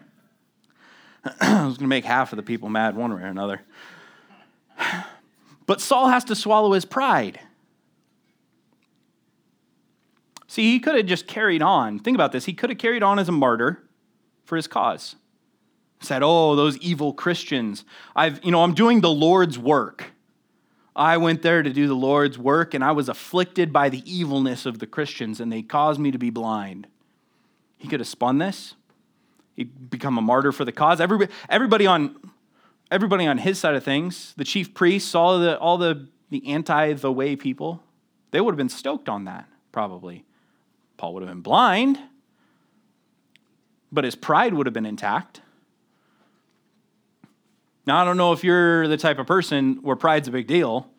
I 1.42 1.66
was 1.66 1.78
going 1.78 1.86
to 1.86 1.88
make 1.88 2.06
half 2.06 2.34
of 2.34 2.38
the 2.38 2.44
people 2.44 2.70
mad 2.70 2.96
one 2.96 3.13
way 3.13 3.22
or 3.22 3.25
another. 3.25 3.62
But 5.72 5.80
Saul 5.80 6.10
has 6.10 6.25
to 6.25 6.36
swallow 6.36 6.74
his 6.74 6.86
pride. 6.86 7.40
See, 10.48 10.72
he 10.72 10.80
could 10.80 10.96
have 10.96 11.06
just 11.06 11.28
carried 11.28 11.62
on. 11.62 12.00
Think 12.00 12.16
about 12.16 12.34
this. 12.34 12.44
He 12.44 12.54
could 12.54 12.70
have 12.70 12.80
carried 12.80 13.04
on 13.04 13.20
as 13.20 13.30
a 13.30 13.32
martyr 13.32 13.82
for 14.44 14.58
his 14.58 14.68
cause. 14.68 15.16
Said, 16.01 16.24
"Oh, 16.24 16.58
those 16.58 16.78
evil 16.80 17.13
Christians. 17.13 17.86
I've, 18.16 18.44
you 18.44 18.51
know, 18.51 18.63
I'm 18.63 18.74
doing 18.74 19.00
the 19.00 19.10
Lord's 19.10 19.58
work. 19.58 20.12
I 20.94 21.16
went 21.16 21.42
there 21.42 21.63
to 21.63 21.72
do 21.72 21.88
the 21.88 21.96
Lord's 21.96 22.38
work, 22.38 22.74
and 22.74 22.84
I 22.84 22.92
was 22.92 23.08
afflicted 23.08 23.72
by 23.72 23.88
the 23.88 24.04
evilness 24.12 24.66
of 24.66 24.80
the 24.80 24.88
Christians, 24.88 25.40
and 25.40 25.54
they 25.54 25.62
caused 25.62 26.01
me 26.01 26.12
to 26.12 26.18
be 26.18 26.32
blind. 26.32 26.88
He 27.78 27.88
could 27.88 28.01
have 28.01 28.10
spun 28.10 28.40
this. 28.40 28.74
He'd 29.62 29.91
become 29.91 30.18
a 30.18 30.22
martyr 30.22 30.51
for 30.51 30.65
the 30.65 30.72
cause. 30.72 31.00
Everybody, 31.00 31.32
everybody 31.48 31.86
on 31.86 32.15
everybody 32.89 33.27
on 33.27 33.38
his 33.38 33.60
side 33.60 33.75
of 33.75 33.84
things, 33.84 34.34
the 34.38 34.44
chief 34.44 34.74
priests, 34.74 35.13
all 35.13 35.38
the 35.38 35.60
all 35.60 35.77
the 35.77 36.08
the 36.32 36.48
anti 36.48 36.94
the 36.94 37.12
way 37.12 37.36
people, 37.36 37.84
they 38.32 38.41
would 38.41 38.51
have 38.51 38.58
been 38.58 38.70
stoked 38.70 39.08
on 39.08 39.25
that, 39.25 39.48
probably. 39.72 40.25
Paul 40.98 41.13
would 41.13 41.22
have 41.22 41.30
been 41.30 41.41
blind, 41.41 42.00
but 43.91 44.03
his 44.03 44.15
pride 44.15 44.56
would 44.56 44.65
have 44.65 44.74
been 44.74 44.88
intact. 44.88 45.41
Now, 47.86 48.01
I 48.01 48.06
don't 48.06 48.18
know 48.18 48.32
if 48.32 48.44
you're 48.44 48.88
the 48.88 48.98
type 48.98 49.20
of 49.20 49.27
person 49.27 49.80
where 49.84 49.96
pride's 49.96 50.27
a 50.27 50.32
big 50.32 50.48
deal, 50.48 50.89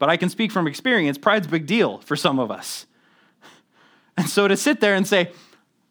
but 0.00 0.08
I 0.08 0.16
can 0.16 0.28
speak 0.28 0.50
from 0.50 0.66
experience. 0.66 1.18
Pride's 1.18 1.46
a 1.46 1.50
big 1.50 1.66
deal 1.66 1.98
for 1.98 2.16
some 2.16 2.40
of 2.40 2.50
us. 2.50 2.86
And 4.18 4.30
so 4.30 4.48
to 4.48 4.56
sit 4.56 4.80
there 4.80 4.94
and 4.94 5.06
say, 5.06 5.30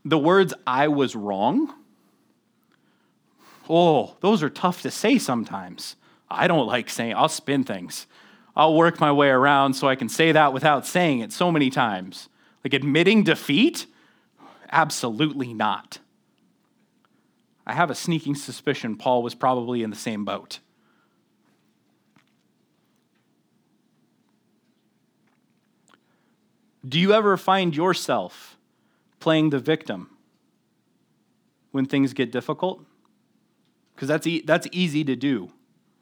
the 0.05 0.19
words, 0.19 0.53
I 0.67 0.87
was 0.87 1.15
wrong, 1.15 1.73
oh, 3.69 4.15
those 4.21 4.43
are 4.43 4.49
tough 4.49 4.81
to 4.83 4.91
say 4.91 5.17
sometimes. 5.17 5.95
I 6.29 6.47
don't 6.47 6.67
like 6.67 6.89
saying, 6.89 7.13
I'll 7.15 7.29
spin 7.29 7.63
things. 7.63 8.07
I'll 8.55 8.75
work 8.75 8.99
my 8.99 9.11
way 9.11 9.29
around 9.29 9.73
so 9.73 9.87
I 9.87 9.95
can 9.95 10.09
say 10.09 10.31
that 10.31 10.53
without 10.53 10.87
saying 10.87 11.19
it 11.19 11.31
so 11.31 11.51
many 11.51 11.69
times. 11.69 12.29
Like 12.63 12.73
admitting 12.73 13.23
defeat? 13.23 13.85
Absolutely 14.71 15.53
not. 15.53 15.99
I 17.67 17.73
have 17.73 17.89
a 17.89 17.95
sneaking 17.95 18.35
suspicion 18.35 18.95
Paul 18.95 19.23
was 19.23 19.35
probably 19.35 19.83
in 19.83 19.89
the 19.89 19.95
same 19.95 20.23
boat. 20.23 20.59
Do 26.87 26.99
you 26.99 27.13
ever 27.13 27.35
find 27.35 27.75
yourself 27.75 28.57
playing 29.19 29.49
the 29.49 29.59
victim 29.59 30.11
when 31.71 31.87
things 31.87 32.13
get 32.13 32.31
difficult? 32.31 32.85
Because 33.95 34.07
that's, 34.07 34.27
e- 34.27 34.43
that's 34.45 34.67
easy 34.71 35.03
to 35.05 35.15
do. 35.15 35.51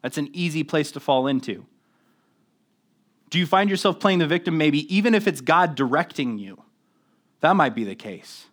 That's 0.02 0.18
an 0.18 0.28
easy 0.32 0.64
place 0.64 0.90
to 0.92 1.00
fall 1.00 1.26
into. 1.26 1.64
Do 3.30 3.38
you 3.38 3.46
find 3.46 3.70
yourself 3.70 3.98
playing 3.98 4.18
the 4.18 4.26
victim, 4.26 4.58
maybe 4.58 4.94
even 4.94 5.14
if 5.14 5.26
it's 5.26 5.40
God 5.40 5.74
directing 5.74 6.38
you? 6.38 6.62
That 7.40 7.56
might 7.56 7.74
be 7.74 7.84
the 7.84 7.94
case. 7.94 8.46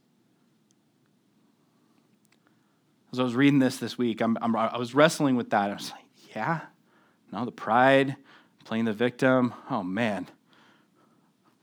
As 3.11 3.19
I 3.19 3.23
was 3.23 3.35
reading 3.35 3.59
this 3.59 3.77
this 3.77 3.97
week, 3.97 4.21
I'm, 4.21 4.37
I'm, 4.41 4.55
i 4.55 4.77
was 4.77 4.95
wrestling 4.95 5.35
with 5.35 5.49
that. 5.49 5.69
I 5.69 5.73
was 5.73 5.91
like, 5.91 6.05
yeah, 6.35 6.61
no, 7.31 7.45
the 7.45 7.51
pride, 7.51 8.15
playing 8.63 8.85
the 8.85 8.93
victim. 8.93 9.53
Oh, 9.69 9.83
man. 9.83 10.27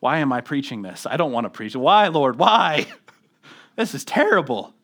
Why 0.00 0.18
am 0.18 0.32
I 0.32 0.40
preaching 0.40 0.82
this? 0.82 1.06
I 1.06 1.16
don't 1.16 1.32
want 1.32 1.44
to 1.44 1.50
preach. 1.50 1.74
Why, 1.74 2.08
Lord? 2.08 2.38
Why? 2.38 2.86
this 3.76 3.94
is 3.94 4.04
terrible. 4.04 4.74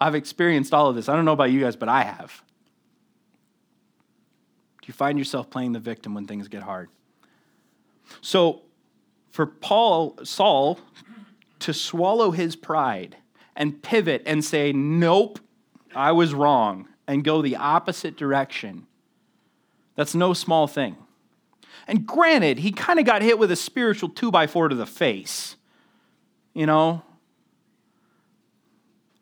I've 0.00 0.14
experienced 0.14 0.72
all 0.72 0.88
of 0.88 0.96
this. 0.96 1.08
I 1.08 1.16
don't 1.16 1.24
know 1.24 1.32
about 1.32 1.50
you 1.50 1.60
guys, 1.60 1.76
but 1.76 1.88
I 1.88 2.02
have. 2.02 2.42
Do 4.80 4.86
you 4.86 4.94
find 4.94 5.18
yourself 5.18 5.50
playing 5.50 5.72
the 5.72 5.78
victim 5.78 6.14
when 6.14 6.26
things 6.26 6.48
get 6.48 6.62
hard? 6.62 6.88
So, 8.22 8.62
for 9.30 9.46
Paul, 9.46 10.18
Saul, 10.24 10.80
to 11.60 11.74
swallow 11.74 12.30
his 12.30 12.56
pride 12.56 13.16
and 13.54 13.82
pivot 13.82 14.22
and 14.24 14.44
say, 14.44 14.72
Nope, 14.72 15.38
I 15.94 16.12
was 16.12 16.32
wrong, 16.34 16.88
and 17.06 17.22
go 17.22 17.42
the 17.42 17.56
opposite 17.56 18.16
direction. 18.16 18.86
That's 19.96 20.14
no 20.14 20.32
small 20.32 20.66
thing. 20.66 20.96
And 21.86 22.06
granted, 22.06 22.60
he 22.60 22.72
kind 22.72 22.98
of 22.98 23.04
got 23.04 23.22
hit 23.22 23.38
with 23.38 23.50
a 23.50 23.56
spiritual 23.56 24.08
two 24.08 24.30
by 24.30 24.46
four 24.46 24.68
to 24.68 24.74
the 24.74 24.86
face. 24.86 25.56
You 26.54 26.66
know? 26.66 27.02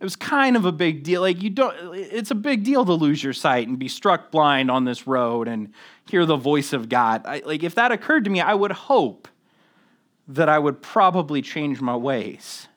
It 0.00 0.04
was 0.04 0.14
kind 0.14 0.56
of 0.56 0.64
a 0.64 0.70
big 0.70 1.02
deal. 1.02 1.20
Like, 1.22 1.42
you 1.42 1.50
don't, 1.50 1.74
it's 1.94 2.30
a 2.30 2.36
big 2.36 2.62
deal 2.62 2.84
to 2.84 2.92
lose 2.92 3.22
your 3.22 3.32
sight 3.32 3.66
and 3.66 3.78
be 3.78 3.88
struck 3.88 4.30
blind 4.30 4.70
on 4.70 4.84
this 4.84 5.08
road 5.08 5.48
and 5.48 5.72
hear 6.08 6.24
the 6.24 6.36
voice 6.36 6.72
of 6.72 6.88
God. 6.88 7.22
I, 7.24 7.42
like, 7.44 7.64
if 7.64 7.74
that 7.74 7.90
occurred 7.90 8.24
to 8.24 8.30
me, 8.30 8.40
I 8.40 8.54
would 8.54 8.70
hope 8.70 9.26
that 10.28 10.48
I 10.48 10.58
would 10.58 10.82
probably 10.82 11.42
change 11.42 11.80
my 11.80 11.96
ways. 11.96 12.68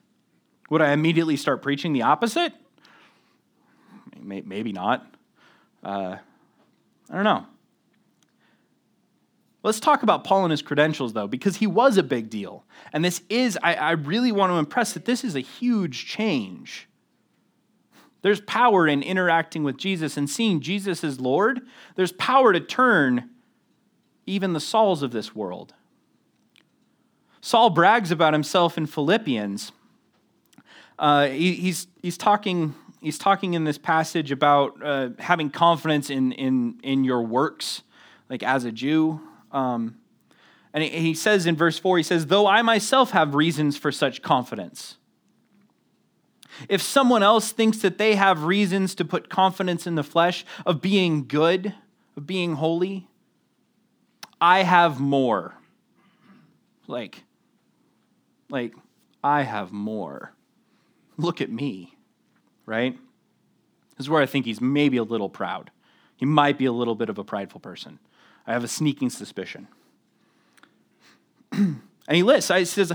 Would 0.68 0.82
I 0.82 0.92
immediately 0.92 1.36
start 1.36 1.62
preaching 1.62 1.92
the 1.92 2.02
opposite? 2.02 2.52
Maybe 4.20 4.72
not. 4.72 5.06
Uh, 5.84 6.16
I 7.10 7.14
don't 7.14 7.24
know. 7.24 7.46
Let's 9.62 9.78
talk 9.78 10.02
about 10.02 10.24
Paul 10.24 10.44
and 10.44 10.50
his 10.50 10.62
credentials, 10.62 11.12
though, 11.12 11.28
because 11.28 11.56
he 11.56 11.68
was 11.68 11.98
a 11.98 12.02
big 12.02 12.30
deal. 12.30 12.64
And 12.92 13.04
this 13.04 13.22
is, 13.28 13.56
I, 13.62 13.74
I 13.74 13.90
really 13.92 14.32
want 14.32 14.50
to 14.50 14.56
impress 14.56 14.94
that 14.94 15.04
this 15.04 15.22
is 15.22 15.36
a 15.36 15.40
huge 15.40 16.06
change. 16.06 16.88
There's 18.22 18.40
power 18.40 18.86
in 18.86 19.02
interacting 19.02 19.64
with 19.64 19.76
Jesus 19.76 20.16
and 20.16 20.30
seeing 20.30 20.60
Jesus 20.60 21.04
as 21.04 21.20
Lord. 21.20 21.60
There's 21.96 22.12
power 22.12 22.52
to 22.52 22.60
turn 22.60 23.30
even 24.26 24.52
the 24.52 24.60
Sauls 24.60 25.02
of 25.02 25.10
this 25.10 25.34
world. 25.34 25.74
Saul 27.40 27.70
brags 27.70 28.10
about 28.10 28.32
himself 28.32 28.78
in 28.78 28.86
Philippians 28.86 29.72
uh, 31.02 31.26
he, 31.26 31.54
he's, 31.54 31.88
he's, 32.00 32.16
talking, 32.16 32.74
he's 33.00 33.18
talking 33.18 33.54
in 33.54 33.64
this 33.64 33.76
passage 33.76 34.30
about 34.30 34.80
uh, 34.82 35.10
having 35.18 35.50
confidence 35.50 36.10
in, 36.10 36.30
in, 36.32 36.78
in 36.84 37.02
your 37.02 37.22
works, 37.22 37.82
like 38.30 38.44
as 38.44 38.64
a 38.64 38.72
Jew. 38.72 39.20
Um, 39.50 39.96
and 40.72 40.84
he 40.84 41.12
says 41.12 41.46
in 41.46 41.56
verse 41.56 41.76
4, 41.76 41.98
he 41.98 42.02
says, 42.02 42.26
Though 42.26 42.46
I 42.46 42.62
myself 42.62 43.10
have 43.10 43.34
reasons 43.34 43.76
for 43.76 43.90
such 43.92 44.22
confidence. 44.22 44.96
If 46.68 46.82
someone 46.82 47.22
else 47.22 47.52
thinks 47.52 47.78
that 47.78 47.98
they 47.98 48.14
have 48.14 48.44
reasons 48.44 48.94
to 48.96 49.04
put 49.04 49.28
confidence 49.28 49.86
in 49.86 49.94
the 49.94 50.04
flesh 50.04 50.44
of 50.66 50.80
being 50.80 51.26
good, 51.26 51.74
of 52.16 52.26
being 52.26 52.54
holy, 52.54 53.08
I 54.40 54.62
have 54.62 55.00
more. 55.00 55.54
Like, 56.86 57.24
like, 58.50 58.74
I 59.24 59.42
have 59.42 59.72
more 59.72 60.34
look 61.16 61.40
at 61.40 61.50
me, 61.50 61.96
right? 62.66 62.98
This 63.96 64.06
is 64.06 64.10
where 64.10 64.22
I 64.22 64.26
think 64.26 64.44
he's 64.44 64.60
maybe 64.60 64.96
a 64.96 65.02
little 65.02 65.28
proud. 65.28 65.70
He 66.16 66.26
might 66.26 66.58
be 66.58 66.66
a 66.66 66.72
little 66.72 66.94
bit 66.94 67.08
of 67.08 67.18
a 67.18 67.24
prideful 67.24 67.60
person. 67.60 67.98
I 68.46 68.52
have 68.52 68.64
a 68.64 68.68
sneaking 68.68 69.10
suspicion. 69.10 69.68
and 71.52 71.80
he 72.10 72.22
lists, 72.22 72.50
he 72.50 72.64
says, 72.64 72.92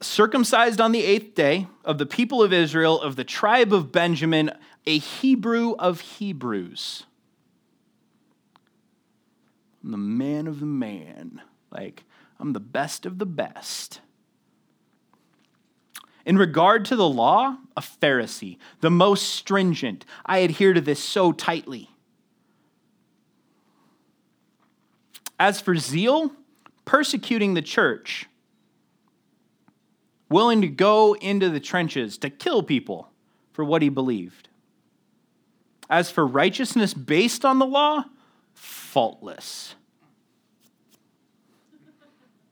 circumcised 0.00 0.80
on 0.80 0.92
the 0.92 1.04
eighth 1.04 1.34
day 1.34 1.66
of 1.84 1.98
the 1.98 2.06
people 2.06 2.42
of 2.42 2.52
Israel, 2.52 3.00
of 3.00 3.16
the 3.16 3.24
tribe 3.24 3.72
of 3.72 3.92
Benjamin, 3.92 4.50
a 4.86 4.98
Hebrew 4.98 5.74
of 5.78 6.00
Hebrews. 6.00 7.04
I'm 9.82 9.90
the 9.90 9.96
man 9.96 10.46
of 10.46 10.60
the 10.60 10.66
man. 10.66 11.40
Like, 11.70 12.04
I'm 12.38 12.52
the 12.52 12.60
best 12.60 13.06
of 13.06 13.18
the 13.18 13.26
best. 13.26 14.00
In 16.26 16.36
regard 16.36 16.84
to 16.86 16.96
the 16.96 17.08
law, 17.08 17.56
a 17.76 17.80
Pharisee, 17.80 18.58
the 18.80 18.90
most 18.90 19.28
stringent. 19.28 20.04
I 20.26 20.38
adhere 20.38 20.74
to 20.74 20.80
this 20.80 21.02
so 21.02 21.32
tightly. 21.32 21.90
As 25.38 25.60
for 25.60 25.76
zeal, 25.76 26.32
persecuting 26.84 27.54
the 27.54 27.62
church, 27.62 28.26
willing 30.30 30.62
to 30.62 30.68
go 30.68 31.14
into 31.14 31.50
the 31.50 31.60
trenches 31.60 32.16
to 32.18 32.30
kill 32.30 32.62
people 32.62 33.10
for 33.52 33.64
what 33.64 33.82
he 33.82 33.88
believed. 33.88 34.48
As 35.90 36.10
for 36.10 36.26
righteousness 36.26 36.94
based 36.94 37.44
on 37.44 37.58
the 37.58 37.66
law, 37.66 38.04
faultless. 38.54 39.74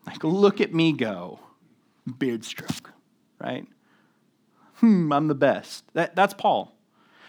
Like, 0.06 0.24
look 0.24 0.60
at 0.60 0.74
me 0.74 0.92
go, 0.92 1.38
beard 2.18 2.44
stroke 2.44 2.90
right? 3.40 3.66
Hmm, 4.74 5.12
I'm 5.12 5.28
the 5.28 5.34
best. 5.34 5.84
That, 5.94 6.14
that's 6.14 6.34
Paul. 6.34 6.74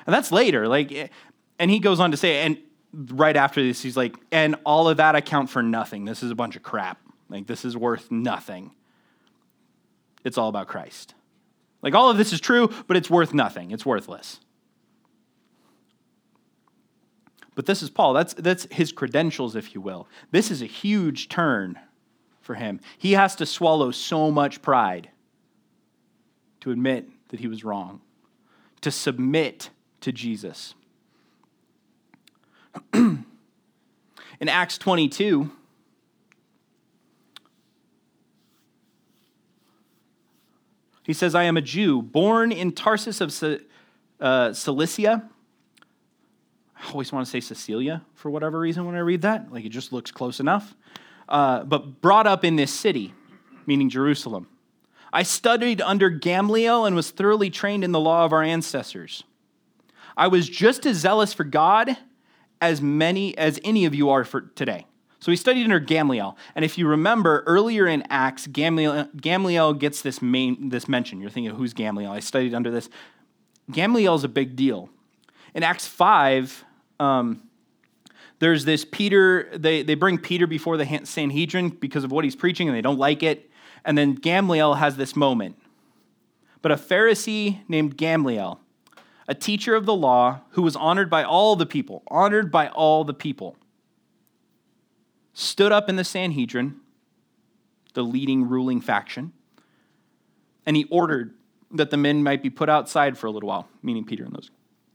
And 0.05 0.13
that's 0.13 0.31
later. 0.31 0.67
Like, 0.67 1.11
and 1.57 1.71
he 1.71 1.79
goes 1.79 1.99
on 1.99 2.11
to 2.11 2.17
say, 2.17 2.37
and 2.41 2.57
right 2.93 3.35
after 3.35 3.61
this, 3.61 3.81
he's 3.81 3.97
like, 3.97 4.15
and 4.31 4.55
all 4.65 4.89
of 4.89 4.97
that 4.97 5.15
I 5.15 5.21
count 5.21 5.49
for 5.49 5.61
nothing. 5.61 6.05
This 6.05 6.23
is 6.23 6.31
a 6.31 6.35
bunch 6.35 6.55
of 6.55 6.63
crap. 6.63 6.99
Like, 7.29 7.47
this 7.47 7.65
is 7.65 7.77
worth 7.77 8.09
nothing. 8.11 8.71
It's 10.23 10.37
all 10.37 10.49
about 10.49 10.67
Christ. 10.67 11.13
Like, 11.81 11.95
all 11.95 12.09
of 12.09 12.17
this 12.17 12.33
is 12.33 12.41
true, 12.41 12.69
but 12.87 12.97
it's 12.97 13.09
worth 13.09 13.33
nothing. 13.33 13.71
It's 13.71 13.85
worthless. 13.85 14.39
But 17.55 17.65
this 17.65 17.81
is 17.81 17.89
Paul. 17.89 18.13
That's, 18.13 18.33
that's 18.33 18.67
his 18.71 18.91
credentials, 18.91 19.55
if 19.55 19.73
you 19.73 19.81
will. 19.81 20.07
This 20.31 20.51
is 20.51 20.61
a 20.61 20.65
huge 20.65 21.29
turn 21.29 21.79
for 22.41 22.55
him. 22.55 22.79
He 22.97 23.13
has 23.13 23.35
to 23.37 23.45
swallow 23.45 23.91
so 23.91 24.31
much 24.31 24.61
pride 24.61 25.09
to 26.61 26.71
admit 26.71 27.07
that 27.29 27.39
he 27.39 27.47
was 27.47 27.63
wrong, 27.63 28.01
to 28.81 28.91
submit 28.91 29.69
to 30.01 30.11
Jesus. 30.11 30.73
In 32.93 33.25
Acts 34.41 34.77
22, 34.77 35.51
he 41.09 41.13
says, 41.13 41.33
I 41.33 41.45
am 41.45 41.57
a 41.57 41.61
Jew, 41.61 42.03
born 42.03 42.51
in 42.51 42.71
Tarsus 42.71 43.19
of 43.19 43.33
uh, 44.21 44.53
Cilicia. 44.53 45.27
I 46.77 46.91
always 46.91 47.11
want 47.11 47.25
to 47.25 47.31
say 47.31 47.39
Cecilia 47.39 48.03
for 48.13 48.29
whatever 48.29 48.59
reason 48.59 48.85
when 48.85 48.93
I 48.93 48.99
read 48.99 49.23
that. 49.23 49.51
Like 49.51 49.65
it 49.65 49.69
just 49.69 49.91
looks 49.91 50.11
close 50.11 50.39
enough. 50.39 50.75
Uh, 51.27 51.63
but 51.63 51.99
brought 51.99 52.27
up 52.27 52.45
in 52.45 52.57
this 52.57 52.71
city, 52.71 53.15
meaning 53.65 53.89
Jerusalem. 53.89 54.49
I 55.11 55.23
studied 55.23 55.81
under 55.81 56.11
Gamaliel 56.11 56.85
and 56.85 56.95
was 56.95 57.09
thoroughly 57.09 57.49
trained 57.49 57.83
in 57.83 57.91
the 57.91 57.99
law 57.99 58.23
of 58.23 58.31
our 58.31 58.43
ancestors. 58.43 59.23
I 60.15 60.27
was 60.27 60.47
just 60.47 60.85
as 60.85 60.97
zealous 60.97 61.33
for 61.33 61.43
God 61.43 61.97
as 62.61 62.83
many 62.83 63.35
as 63.35 63.59
any 63.63 63.85
of 63.85 63.95
you 63.95 64.11
are 64.11 64.23
for 64.23 64.41
today. 64.41 64.85
So 65.21 65.31
he 65.31 65.35
studied 65.35 65.63
under 65.63 65.79
Gamaliel, 65.79 66.37
and 66.55 66.63
if 66.63 66.77
you 66.77 66.87
remember 66.87 67.43
earlier 67.45 67.85
in 67.87 68.03
Acts, 68.09 68.47
Gamaliel 68.47 69.73
gets 69.73 70.01
this 70.01 70.21
main 70.21 70.69
this 70.69 70.87
mention. 70.87 71.19
You're 71.19 71.29
thinking, 71.29 71.53
who's 71.53 71.73
Gamaliel? 71.73 72.11
I 72.11 72.21
studied 72.21 72.53
under 72.53 72.71
this. 72.71 72.89
Gamaliel 73.69 74.15
is 74.15 74.23
a 74.23 74.29
big 74.29 74.55
deal. 74.55 74.89
In 75.53 75.61
Acts 75.61 75.85
five, 75.85 76.63
um, 77.01 77.43
there's 78.39 78.63
this 78.63 78.85
Peter. 78.85 79.49
They 79.53 79.83
they 79.83 79.95
bring 79.95 80.17
Peter 80.17 80.47
before 80.47 80.77
the 80.77 81.01
Sanhedrin 81.03 81.69
because 81.69 82.05
of 82.05 82.11
what 82.13 82.23
he's 82.23 82.37
preaching, 82.37 82.69
and 82.69 82.77
they 82.77 82.81
don't 82.81 82.97
like 82.97 83.21
it. 83.21 83.51
And 83.83 83.97
then 83.97 84.15
Gamaliel 84.15 84.75
has 84.75 84.95
this 84.95 85.15
moment. 85.15 85.57
But 86.61 86.71
a 86.71 86.75
Pharisee 86.75 87.59
named 87.67 87.97
Gamaliel, 87.97 88.59
a 89.27 89.35
teacher 89.35 89.75
of 89.75 89.85
the 89.85 89.95
law 89.95 90.41
who 90.51 90.61
was 90.61 90.75
honored 90.75 91.09
by 91.09 91.23
all 91.23 91.55
the 91.55 91.65
people, 91.65 92.03
honored 92.07 92.51
by 92.51 92.69
all 92.69 93.03
the 93.03 93.13
people, 93.13 93.57
stood 95.39 95.71
up 95.71 95.87
in 95.87 95.95
the 95.95 96.03
Sanhedrin, 96.03 96.75
the 97.93 98.03
leading 98.03 98.47
ruling 98.49 98.81
faction, 98.81 99.31
and 100.65 100.75
he 100.75 100.83
ordered 100.91 101.33
that 101.71 101.91
the 101.91 101.97
men 101.97 102.23
might 102.23 102.43
be 102.43 102.49
put 102.49 102.67
outside 102.67 103.17
for 103.17 103.27
a 103.27 103.31
little 103.31 103.47
while, 103.47 103.69
meaning 103.81 104.03
Peter 104.03 104.25
and 104.25 104.33
those 104.33 104.51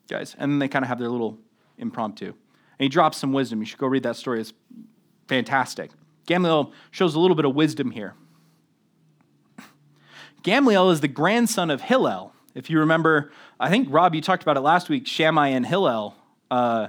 guys. 0.08 0.36
And 0.38 0.52
then 0.52 0.58
they 0.58 0.68
kind 0.68 0.84
of 0.84 0.88
have 0.88 0.98
their 0.98 1.08
little 1.08 1.38
impromptu. 1.78 2.26
And 2.26 2.34
he 2.78 2.88
drops 2.88 3.16
some 3.16 3.32
wisdom. 3.32 3.60
You 3.60 3.66
should 3.66 3.78
go 3.78 3.86
read 3.86 4.02
that 4.02 4.16
story. 4.16 4.40
It's 4.40 4.52
fantastic. 5.28 5.90
Gamaliel 6.26 6.72
shows 6.90 7.14
a 7.14 7.20
little 7.20 7.36
bit 7.36 7.44
of 7.44 7.54
wisdom 7.54 7.92
here. 7.92 8.14
Gamaliel 10.42 10.90
is 10.90 11.00
the 11.00 11.08
grandson 11.08 11.70
of 11.70 11.80
Hillel. 11.80 12.32
If 12.54 12.68
you 12.68 12.80
remember, 12.80 13.32
I 13.58 13.70
think, 13.70 13.88
Rob, 13.90 14.14
you 14.14 14.20
talked 14.20 14.42
about 14.42 14.56
it 14.56 14.60
last 14.60 14.88
week, 14.88 15.06
Shammai 15.06 15.48
and 15.48 15.64
Hillel, 15.64 16.16
uh, 16.50 16.88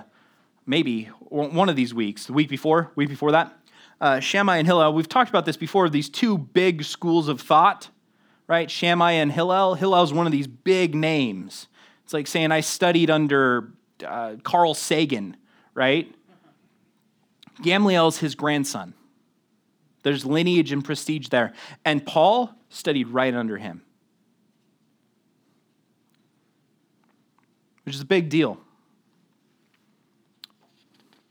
maybe 0.66 1.06
one 1.30 1.70
of 1.70 1.76
these 1.76 1.94
weeks, 1.94 2.26
the 2.26 2.34
week 2.34 2.50
before, 2.50 2.92
week 2.96 3.10
before 3.10 3.32
that. 3.32 3.58
Uh, 4.02 4.20
Shammai 4.20 4.58
and 4.58 4.68
Hillel, 4.68 4.94
we've 4.94 5.08
talked 5.08 5.30
about 5.30 5.46
this 5.46 5.58
before, 5.58 5.90
these 5.90 6.10
two 6.10 6.38
big 6.38 6.84
schools 6.84 7.28
of 7.28 7.40
thought, 7.40 7.90
right? 8.48 8.70
Shammai 8.70 9.14
and 9.14 9.32
Hillel. 9.32 9.76
Hillel's 9.76 10.14
one 10.14 10.26
of 10.26 10.32
these 10.32 10.48
big 10.48 10.96
names. 10.96 11.68
It's 12.04 12.14
like 12.14 12.28
saying 12.28 12.52
I 12.52 12.60
studied 12.60 13.10
under 13.10 13.74
uh, 14.06 14.36
Carl 14.44 14.74
Sagan, 14.74 15.38
right? 15.74 16.14
Gamaliel's 17.62 18.18
his 18.18 18.36
grandson. 18.36 18.94
There's 20.04 20.26
lineage 20.26 20.72
and 20.72 20.84
prestige 20.84 21.30
there. 21.30 21.54
And 21.84 22.06
Paul 22.06 22.54
studied 22.70 23.08
right 23.08 23.34
under 23.34 23.58
him, 23.58 23.82
which 27.84 27.96
is 27.96 28.02
a 28.02 28.06
big 28.06 28.30
deal. 28.30 28.60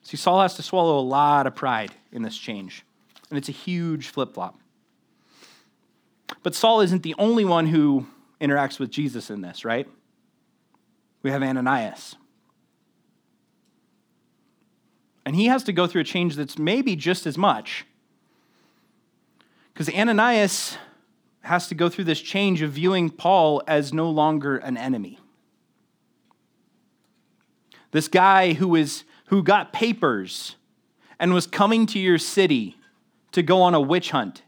See, 0.05 0.19
Saul 0.19 0.43
has 0.43 0.55
to 0.55 0.63
swallow 0.63 0.99
a 0.99 1.01
lot 1.01 1.47
of 1.47 1.55
pride 1.55 1.93
in 2.13 2.23
this 2.23 2.37
change, 2.37 2.85
and 3.31 3.39
it's 3.39 3.49
a 3.49 3.53
huge 3.53 4.09
flip 4.09 4.35
flop. 4.35 4.57
But 6.43 6.55
Saul 6.55 6.83
isn't 6.83 7.03
the 7.03 7.15
only 7.19 7.45
one 7.45 7.67
who 7.67 8.07
interacts 8.41 8.79
with 8.79 8.91
Jesus 8.91 9.31
in 9.31 9.41
this, 9.41 9.65
right? 9.65 9.89
We 11.23 11.31
have 11.31 11.43
Ananias. 11.43 12.17
And 15.25 15.35
he 15.35 15.47
has 15.47 15.65
to 15.65 15.73
go 15.73 15.87
through 15.87 16.03
a 16.03 16.05
change 16.05 16.37
that's 16.37 16.59
maybe 16.59 16.97
just 16.97 17.27
as 17.27 17.39
much. 17.39 17.87
Because 19.73 19.89
Ananias 19.89 20.77
has 21.41 21.67
to 21.69 21.75
go 21.75 21.89
through 21.89 22.05
this 22.05 22.21
change 22.21 22.61
of 22.61 22.73
viewing 22.73 23.09
Paul 23.09 23.63
as 23.67 23.95
no 23.95 24.11
longer 24.11 24.59
an 24.59 24.77
enemy. 24.77 25.19
This 27.91 28.09
guy 28.09 28.53
who 28.53 28.75
is 28.75 29.05
who 29.27 29.43
got 29.43 29.73
papers 29.73 30.57
and 31.19 31.33
was 31.33 31.47
coming 31.47 31.87
to 31.87 31.99
your 31.99 32.19
city 32.19 32.77
to 33.33 33.43
go 33.43 33.63
on 33.63 33.75
a 33.75 33.81
witch 33.81 34.11
hunt, 34.11 34.43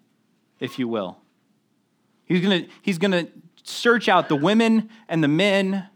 if 0.61 0.79
you 0.79 0.89
will. 0.89 1.19
He's 2.25 2.41
going 2.41 2.69
he's 2.83 2.99
to 2.99 3.29
search 3.63 4.09
out 4.09 4.29
the 4.29 4.37
women 4.37 4.91
and 5.09 5.23
the 5.23 5.29
men 5.29 5.89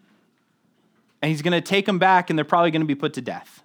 and 1.22 1.28
he's 1.28 1.42
going 1.42 1.52
to 1.52 1.60
take 1.60 1.86
them 1.86 1.98
back 1.98 2.30
and 2.30 2.38
they're 2.38 2.44
probably 2.44 2.70
going 2.70 2.82
to 2.82 2.86
be 2.86 2.94
put 2.94 3.14
to 3.14 3.20
death. 3.20 3.62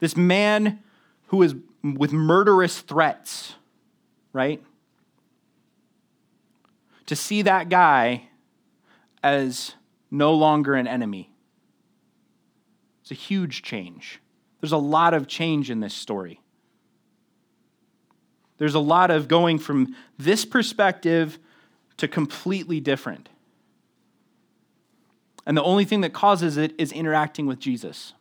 This 0.00 0.16
man 0.16 0.80
who 1.26 1.42
is 1.42 1.54
with 1.82 2.12
murderous 2.12 2.80
threats, 2.80 3.54
right? 4.32 4.62
To 7.06 7.16
see 7.16 7.42
that 7.42 7.68
guy 7.68 8.28
as 9.22 9.74
no 10.10 10.34
longer 10.34 10.74
an 10.74 10.86
enemy. 10.86 11.30
It's 13.10 13.20
a 13.20 13.24
huge 13.24 13.62
change. 13.62 14.20
There's 14.60 14.70
a 14.70 14.76
lot 14.76 15.14
of 15.14 15.26
change 15.26 15.68
in 15.68 15.80
this 15.80 15.94
story. 15.94 16.40
There's 18.58 18.76
a 18.76 18.80
lot 18.80 19.10
of 19.10 19.26
going 19.26 19.58
from 19.58 19.96
this 20.16 20.44
perspective 20.44 21.36
to 21.96 22.06
completely 22.06 22.78
different. 22.78 23.28
And 25.44 25.56
the 25.56 25.62
only 25.64 25.84
thing 25.84 26.02
that 26.02 26.12
causes 26.12 26.56
it 26.56 26.72
is 26.78 26.92
interacting 26.92 27.46
with 27.46 27.58
Jesus. 27.58 28.12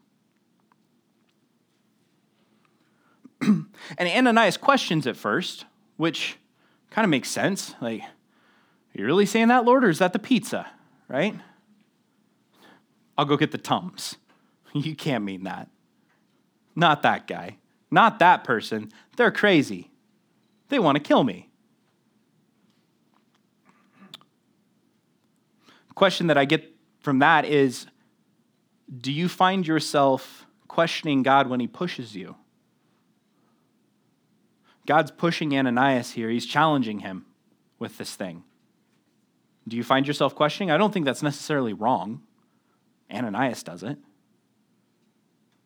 and 3.41 3.67
Ananias 3.99 4.57
questions 4.57 5.05
at 5.05 5.15
first, 5.15 5.65
which 5.97 6.37
kind 6.89 7.05
of 7.05 7.11
makes 7.11 7.29
sense. 7.29 7.75
Like, 7.79 8.01
you 8.95 9.05
really 9.05 9.27
saying 9.27 9.49
that, 9.49 9.65
Lord, 9.65 9.85
or 9.85 9.89
is 9.89 9.99
that 9.99 10.13
the 10.13 10.19
pizza, 10.19 10.65
right? 11.07 11.35
I'll 13.19 13.25
go 13.25 13.37
get 13.37 13.51
the 13.51 13.59
Tums. 13.59 14.15
You 14.73 14.95
can't 14.95 15.23
mean 15.23 15.43
that. 15.43 15.67
Not 16.75 17.01
that 17.01 17.27
guy. 17.27 17.57
Not 17.91 18.19
that 18.19 18.43
person. 18.43 18.91
They're 19.17 19.31
crazy. 19.31 19.89
They 20.69 20.79
want 20.79 20.95
to 20.95 21.03
kill 21.03 21.23
me. 21.23 21.49
Question 25.95 26.27
that 26.27 26.37
I 26.37 26.45
get 26.45 26.71
from 27.01 27.19
that 27.19 27.45
is 27.45 27.87
Do 28.95 29.11
you 29.11 29.27
find 29.27 29.67
yourself 29.67 30.45
questioning 30.67 31.23
God 31.23 31.47
when 31.49 31.59
He 31.59 31.67
pushes 31.67 32.15
you? 32.15 32.35
God's 34.85 35.11
pushing 35.11 35.55
Ananias 35.57 36.11
here, 36.11 36.29
He's 36.29 36.45
challenging 36.45 36.99
him 36.99 37.25
with 37.79 37.97
this 37.97 38.15
thing. 38.15 38.43
Do 39.67 39.77
you 39.77 39.83
find 39.83 40.07
yourself 40.07 40.33
questioning? 40.35 40.71
I 40.71 40.77
don't 40.77 40.93
think 40.93 41.05
that's 41.05 41.21
necessarily 41.21 41.73
wrong. 41.73 42.21
Ananias 43.11 43.61
does 43.61 43.83
it. 43.83 43.97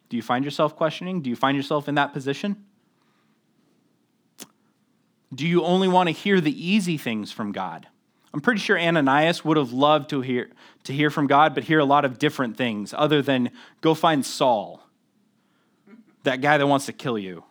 Do 0.10 0.18
you 0.18 0.24
find 0.24 0.46
yourself 0.46 0.76
questioning? 0.76 1.22
Do 1.22 1.30
you 1.30 1.36
find 1.36 1.58
yourself 1.58 1.88
in 1.88 1.96
that 1.96 2.14
position? 2.14 2.66
Do 5.34 5.48
you 5.48 5.64
only 5.64 5.88
want 5.88 6.08
to 6.08 6.14
hear 6.14 6.40
the 6.40 6.68
easy 6.68 6.98
things 6.98 7.32
from 7.32 7.52
God? 7.52 7.88
I'm 8.34 8.42
pretty 8.42 8.60
sure 8.60 8.80
Ananias 8.80 9.46
would 9.46 9.58
have 9.58 9.74
loved 9.74 10.10
to 10.10 10.22
hear, 10.22 10.50
to 10.86 10.94
hear 10.94 11.10
from 11.10 11.28
God, 11.28 11.54
but 11.54 11.64
hear 11.64 11.80
a 11.80 11.86
lot 11.86 12.04
of 12.06 12.18
different 12.18 12.58
things 12.58 12.94
other 12.96 13.22
than 13.22 13.52
go 13.82 13.94
find 13.94 14.26
Saul, 14.26 14.82
that 16.24 16.42
guy 16.42 16.58
that 16.58 16.68
wants 16.68 16.88
to 16.88 16.94
kill 16.94 17.18
you. 17.18 17.44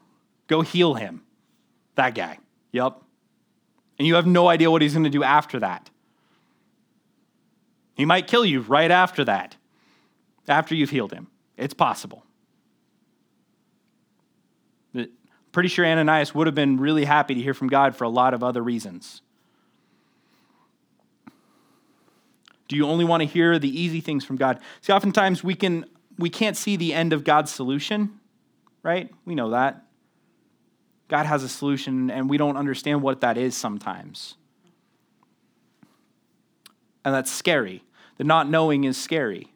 Go 0.48 0.62
heal 0.62 0.94
him. 0.94 1.22
That 1.94 2.14
guy. 2.14 2.38
Yep. 2.72 3.00
And 3.98 4.08
you 4.08 4.16
have 4.16 4.26
no 4.26 4.48
idea 4.48 4.70
what 4.70 4.82
he's 4.82 4.92
going 4.92 5.04
to 5.04 5.10
do 5.10 5.22
after 5.22 5.60
that. 5.60 5.90
He 7.94 8.04
might 8.04 8.26
kill 8.26 8.44
you 8.44 8.60
right 8.60 8.90
after 8.90 9.24
that, 9.24 9.56
after 10.48 10.74
you've 10.74 10.90
healed 10.90 11.12
him. 11.12 11.28
It's 11.56 11.74
possible. 11.74 12.24
Pretty 15.52 15.68
sure 15.68 15.84
Ananias 15.84 16.34
would 16.34 16.46
have 16.46 16.54
been 16.54 16.78
really 16.78 17.04
happy 17.04 17.34
to 17.34 17.40
hear 17.40 17.54
from 17.54 17.68
God 17.68 17.94
for 17.94 18.04
a 18.04 18.08
lot 18.08 18.32
of 18.34 18.42
other 18.42 18.62
reasons. 18.62 19.20
Do 22.68 22.76
you 22.76 22.86
only 22.86 23.04
want 23.04 23.20
to 23.20 23.26
hear 23.26 23.58
the 23.58 23.68
easy 23.68 24.00
things 24.00 24.24
from 24.24 24.36
God? 24.36 24.58
See, 24.80 24.94
oftentimes 24.94 25.44
we 25.44 25.54
can 25.54 25.84
we 26.18 26.30
can't 26.30 26.56
see 26.56 26.76
the 26.76 26.94
end 26.94 27.12
of 27.12 27.22
God's 27.22 27.50
solution, 27.50 28.18
right? 28.82 29.10
We 29.26 29.34
know 29.34 29.50
that. 29.50 29.84
God 31.08 31.26
has 31.26 31.42
a 31.42 31.48
solution, 31.48 32.10
and 32.10 32.30
we 32.30 32.38
don't 32.38 32.56
understand 32.56 33.02
what 33.02 33.20
that 33.20 33.36
is 33.36 33.54
sometimes. 33.54 34.36
And 37.04 37.14
that's 37.14 37.30
scary. 37.30 37.84
The 38.16 38.24
not 38.24 38.48
knowing 38.48 38.84
is 38.84 38.96
scary. 38.96 39.52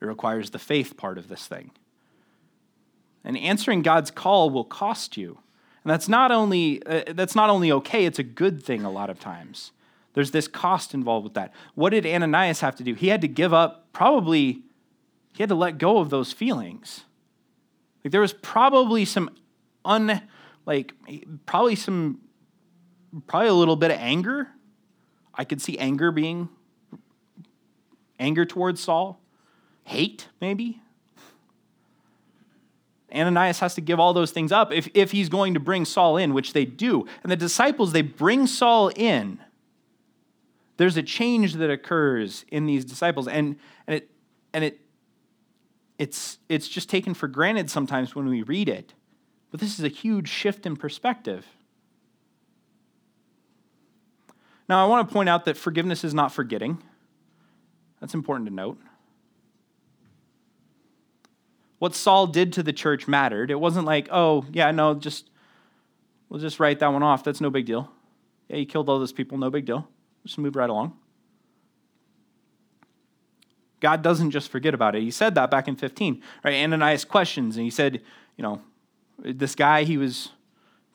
It 0.00 0.06
requires 0.06 0.50
the 0.50 0.58
faith 0.58 0.96
part 0.96 1.18
of 1.18 1.28
this 1.28 1.46
thing. 1.46 1.72
And 3.28 3.36
answering 3.38 3.82
God's 3.82 4.10
call 4.10 4.50
will 4.50 4.64
cost 4.64 5.16
you. 5.16 5.38
And 5.84 5.92
that's 5.92 6.08
not 6.08 6.32
only 6.32 6.82
uh, 6.84 7.12
that's 7.14 7.36
not 7.36 7.50
only 7.50 7.70
okay, 7.70 8.06
it's 8.06 8.18
a 8.18 8.24
good 8.24 8.62
thing 8.62 8.84
a 8.84 8.90
lot 8.90 9.10
of 9.10 9.20
times. 9.20 9.70
There's 10.14 10.32
this 10.32 10.48
cost 10.48 10.94
involved 10.94 11.24
with 11.24 11.34
that. 11.34 11.52
What 11.74 11.90
did 11.90 12.04
Ananias 12.04 12.60
have 12.60 12.74
to 12.76 12.82
do? 12.82 12.94
He 12.94 13.08
had 13.08 13.20
to 13.20 13.28
give 13.28 13.54
up 13.54 13.92
probably 13.92 14.62
he 15.34 15.42
had 15.42 15.50
to 15.50 15.54
let 15.54 15.78
go 15.78 15.98
of 15.98 16.10
those 16.10 16.32
feelings. 16.32 17.04
Like 18.02 18.12
there 18.12 18.20
was 18.20 18.32
probably 18.32 19.04
some 19.04 19.30
un 19.84 20.22
like 20.66 20.94
probably 21.46 21.76
some 21.76 22.20
probably 23.26 23.48
a 23.48 23.54
little 23.54 23.76
bit 23.76 23.90
of 23.90 23.98
anger. 23.98 24.48
I 25.34 25.44
could 25.44 25.60
see 25.62 25.78
anger 25.78 26.10
being 26.10 26.48
anger 28.18 28.44
towards 28.44 28.80
Saul, 28.80 29.20
hate 29.84 30.28
maybe. 30.40 30.80
Ananias 33.14 33.60
has 33.60 33.74
to 33.74 33.80
give 33.80 33.98
all 33.98 34.12
those 34.12 34.30
things 34.30 34.52
up 34.52 34.72
if, 34.72 34.88
if 34.94 35.12
he's 35.12 35.28
going 35.28 35.54
to 35.54 35.60
bring 35.60 35.84
Saul 35.84 36.16
in, 36.16 36.34
which 36.34 36.52
they 36.52 36.64
do. 36.64 37.06
And 37.22 37.32
the 37.32 37.36
disciples, 37.36 37.92
they 37.92 38.02
bring 38.02 38.46
Saul 38.46 38.88
in. 38.88 39.38
There's 40.76 40.96
a 40.96 41.02
change 41.02 41.54
that 41.54 41.70
occurs 41.70 42.44
in 42.48 42.66
these 42.66 42.84
disciples. 42.84 43.26
And, 43.26 43.56
and, 43.86 43.96
it, 43.96 44.10
and 44.52 44.64
it, 44.64 44.80
it's, 45.98 46.38
it's 46.48 46.68
just 46.68 46.88
taken 46.88 47.14
for 47.14 47.28
granted 47.28 47.70
sometimes 47.70 48.14
when 48.14 48.28
we 48.28 48.42
read 48.42 48.68
it. 48.68 48.94
But 49.50 49.60
this 49.60 49.78
is 49.78 49.84
a 49.84 49.88
huge 49.88 50.28
shift 50.28 50.66
in 50.66 50.76
perspective. 50.76 51.46
Now, 54.68 54.84
I 54.84 54.88
want 54.88 55.08
to 55.08 55.12
point 55.12 55.30
out 55.30 55.46
that 55.46 55.56
forgiveness 55.56 56.04
is 56.04 56.12
not 56.12 56.30
forgetting. 56.30 56.82
That's 58.00 58.14
important 58.14 58.48
to 58.48 58.54
note. 58.54 58.78
What 61.78 61.94
Saul 61.94 62.26
did 62.26 62.52
to 62.54 62.62
the 62.62 62.72
church 62.72 63.06
mattered. 63.06 63.50
It 63.50 63.60
wasn't 63.60 63.86
like, 63.86 64.08
oh, 64.10 64.44
yeah, 64.52 64.70
no, 64.70 64.94
just 64.94 65.30
we'll 66.28 66.40
just 66.40 66.58
write 66.58 66.80
that 66.80 66.92
one 66.92 67.02
off. 67.02 67.22
That's 67.24 67.40
no 67.40 67.50
big 67.50 67.66
deal. 67.66 67.90
Yeah, 68.48 68.56
he 68.56 68.66
killed 68.66 68.88
all 68.88 68.98
those 68.98 69.12
people, 69.12 69.38
no 69.38 69.50
big 69.50 69.64
deal. 69.64 69.88
Just 70.24 70.38
move 70.38 70.56
right 70.56 70.68
along. 70.68 70.96
God 73.80 74.02
doesn't 74.02 74.32
just 74.32 74.50
forget 74.50 74.74
about 74.74 74.96
it. 74.96 75.02
He 75.02 75.10
said 75.10 75.36
that 75.36 75.50
back 75.50 75.68
in 75.68 75.76
15. 75.76 76.20
Right? 76.42 76.56
Ananias 76.56 77.04
questions, 77.04 77.56
and 77.56 77.64
he 77.64 77.70
said, 77.70 78.02
you 78.36 78.42
know, 78.42 78.60
this 79.18 79.54
guy, 79.54 79.84
he 79.84 79.96
was 79.96 80.30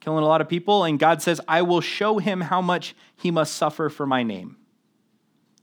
killing 0.01 0.23
a 0.23 0.27
lot 0.27 0.41
of 0.41 0.49
people, 0.49 0.83
and 0.83 0.99
God 0.99 1.21
says, 1.21 1.39
I 1.47 1.61
will 1.61 1.79
show 1.79 2.17
him 2.17 2.41
how 2.41 2.61
much 2.61 2.93
he 3.15 3.31
must 3.31 3.55
suffer 3.55 3.89
for 3.89 4.05
my 4.05 4.21
name. 4.21 4.57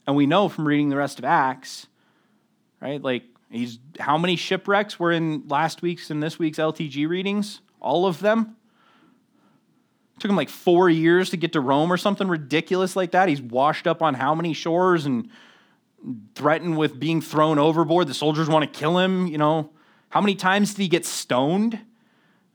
And 0.06 0.16
we 0.16 0.24
know 0.26 0.48
from 0.48 0.66
reading 0.66 0.88
the 0.88 0.96
rest 0.96 1.18
of 1.18 1.26
Acts, 1.26 1.86
right? 2.80 3.02
Like 3.02 3.24
He's 3.50 3.78
how 3.98 4.16
many 4.16 4.36
shipwrecks 4.36 4.98
were 4.98 5.10
in 5.10 5.48
last 5.48 5.82
week's 5.82 6.10
and 6.10 6.22
this 6.22 6.38
week's 6.38 6.58
LTG 6.58 7.08
readings? 7.08 7.60
All 7.80 8.06
of 8.06 8.20
them. 8.20 8.56
It 10.16 10.20
took 10.20 10.30
him 10.30 10.36
like 10.36 10.48
four 10.48 10.88
years 10.88 11.30
to 11.30 11.36
get 11.36 11.52
to 11.54 11.60
Rome 11.60 11.92
or 11.92 11.96
something 11.96 12.28
ridiculous 12.28 12.94
like 12.94 13.10
that. 13.10 13.28
He's 13.28 13.42
washed 13.42 13.86
up 13.86 14.02
on 14.02 14.14
how 14.14 14.34
many 14.34 14.52
shores 14.52 15.04
and 15.04 15.28
threatened 16.34 16.78
with 16.78 17.00
being 17.00 17.20
thrown 17.20 17.58
overboard. 17.58 18.06
The 18.06 18.14
soldiers 18.14 18.48
want 18.48 18.72
to 18.72 18.78
kill 18.78 18.98
him. 18.98 19.26
You 19.26 19.38
know, 19.38 19.70
how 20.10 20.20
many 20.20 20.36
times 20.36 20.74
did 20.74 20.82
he 20.82 20.88
get 20.88 21.04
stoned? 21.04 21.80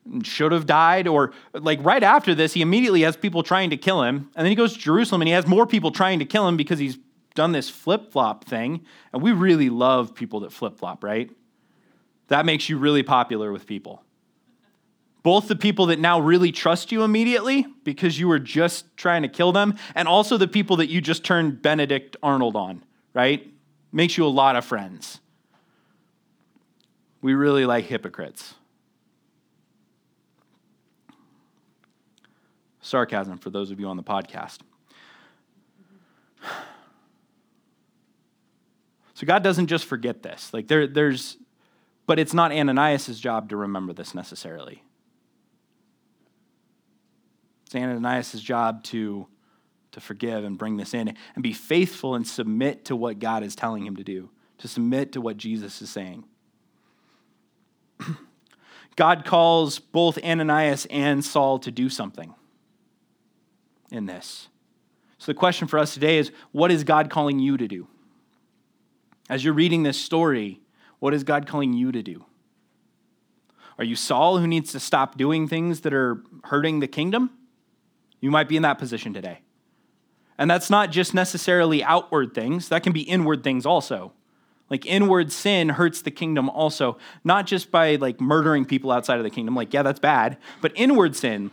And 0.06 0.26
should 0.26 0.52
have 0.52 0.68
died, 0.68 1.08
or 1.08 1.34
like 1.54 1.84
right 1.84 2.04
after 2.04 2.36
this, 2.36 2.54
he 2.54 2.62
immediately 2.62 3.02
has 3.02 3.18
people 3.18 3.42
trying 3.42 3.72
to 3.72 3.78
kill 3.78 4.04
him, 4.04 4.30
and 4.36 4.46
then 4.46 4.52
he 4.52 4.56
goes 4.56 4.74
to 4.74 4.80
Jerusalem 4.80 5.22
and 5.22 5.28
he 5.28 5.34
has 5.34 5.48
more 5.48 5.66
people 5.66 5.92
trying 5.92 6.20
to 6.20 6.26
kill 6.26 6.48
him 6.48 6.58
because 6.58 6.78
he's 6.78 7.00
done 7.36 7.52
this 7.52 7.70
flip 7.70 8.12
flop 8.12 8.46
thing, 8.46 8.86
and 9.14 9.22
we 9.22 9.32
really 9.32 9.70
love 9.70 10.16
people 10.16 10.40
that 10.42 10.52
flip 10.52 10.78
flop, 10.78 11.04
right? 11.04 11.30
That 12.30 12.46
makes 12.46 12.70
you 12.70 12.78
really 12.78 13.04
popular 13.04 13.52
with 13.52 13.68
people. 13.68 14.02
Both 15.22 15.48
the 15.48 15.56
people 15.56 15.88
that 15.88 16.00
now 16.00 16.20
really 16.20 16.52
trust 16.52 16.92
you 16.92 17.04
immediately 17.04 17.66
because 17.84 18.20
you 18.20 18.28
were 18.28 18.40
just 18.40 18.96
trying 18.96 19.24
to 19.24 19.28
kill 19.28 19.52
them, 19.52 19.78
and 19.94 20.08
also 20.08 20.38
the 20.38 20.48
people 20.48 20.78
that 20.78 20.88
you 20.88 21.02
just 21.02 21.24
turned 21.24 21.62
Benedict 21.62 22.16
Arnold 22.24 22.56
on, 22.56 22.84
right? 23.14 23.52
Makes 23.92 24.18
you 24.18 24.26
a 24.26 24.28
lot 24.28 24.56
of 24.56 24.66
friends. 24.66 25.20
We 27.22 27.34
really 27.34 27.66
like 27.66 27.86
hypocrites. 27.86 28.54
Sarcasm 32.82 33.40
for 33.40 33.50
those 33.50 33.72
of 33.72 33.80
you 33.80 33.88
on 33.88 33.98
the 33.98 34.04
podcast. 34.04 34.60
God 39.26 39.44
doesn't 39.44 39.68
just 39.68 39.86
forget 39.86 40.24
this. 40.24 40.54
Like 40.54 40.68
there, 40.68 40.88
there's, 40.88 41.38
but 42.06 42.20
it's 42.20 42.34
not 42.34 42.52
Ananias' 42.52 43.20
job 43.20 43.50
to 43.50 43.58
remember 43.58 43.94
this 43.94 44.16
necessarily. 44.16 44.84
It's 47.66 47.76
Ananias' 47.76 48.42
job 48.42 48.84
to, 48.86 49.28
to 49.92 50.00
forgive 50.00 50.44
and 50.44 50.58
bring 50.58 50.78
this 50.78 50.94
in 50.94 51.16
and 51.36 51.44
be 51.44 51.54
faithful 51.54 52.16
and 52.16 52.28
submit 52.28 52.86
to 52.86 52.96
what 52.96 53.20
God 53.20 53.44
is 53.44 53.56
telling 53.56 53.86
him 53.86 53.96
to 53.96 54.04
do, 54.04 54.30
to 54.60 54.68
submit 54.68 55.14
to 55.14 55.22
what 55.22 55.38
Jesus 55.38 55.82
is 55.82 55.90
saying. 55.90 56.26
God 58.96 59.26
calls 59.26 59.80
both 59.80 60.24
Ananias 60.24 60.86
and 60.90 61.24
Saul 61.24 61.60
to 61.60 61.72
do 61.72 61.90
something 61.90 62.34
in 63.92 64.06
this. 64.06 64.48
So 65.18 65.32
the 65.32 65.38
question 65.38 65.68
for 65.68 65.80
us 65.80 65.94
today 65.94 66.18
is 66.18 66.32
what 66.52 66.72
is 66.72 66.84
God 66.84 67.10
calling 67.10 67.40
you 67.40 67.58
to 67.58 67.68
do? 67.68 67.88
As 69.30 69.44
you're 69.44 69.54
reading 69.54 69.84
this 69.84 70.00
story, 70.00 70.62
what 71.00 71.14
is 71.14 71.24
God 71.24 71.48
calling 71.48 71.74
you 71.74 71.92
to 71.92 72.04
do? 72.04 72.26
Are 73.78 73.84
you 73.84 73.96
Saul 73.96 74.38
who 74.38 74.48
needs 74.48 74.72
to 74.72 74.80
stop 74.80 75.18
doing 75.18 75.48
things 75.48 75.82
that 75.82 75.94
are 75.94 76.24
hurting 76.46 76.80
the 76.80 76.88
kingdom? 76.88 77.32
You 78.22 78.32
might 78.32 78.48
be 78.48 78.56
in 78.56 78.64
that 78.64 78.78
position 78.78 79.14
today. 79.14 79.42
And 80.38 80.50
that's 80.50 80.70
not 80.70 80.92
just 80.92 81.14
necessarily 81.14 81.84
outward 81.84 82.34
things, 82.34 82.70
that 82.70 82.84
can 82.84 82.94
be 82.94 83.02
inward 83.02 83.44
things 83.44 83.66
also. 83.66 84.14
Like 84.70 84.86
inward 84.86 85.32
sin 85.32 85.70
hurts 85.70 86.02
the 86.02 86.12
kingdom 86.12 86.50
also, 86.50 86.98
not 87.24 87.46
just 87.46 87.72
by 87.72 87.96
like 87.96 88.20
murdering 88.20 88.66
people 88.66 88.92
outside 88.92 89.18
of 89.18 89.24
the 89.24 89.30
kingdom, 89.30 89.56
like, 89.56 89.74
yeah, 89.74 89.84
that's 89.84 90.00
bad, 90.00 90.38
but 90.62 90.72
inward 90.76 91.16
sin 91.16 91.52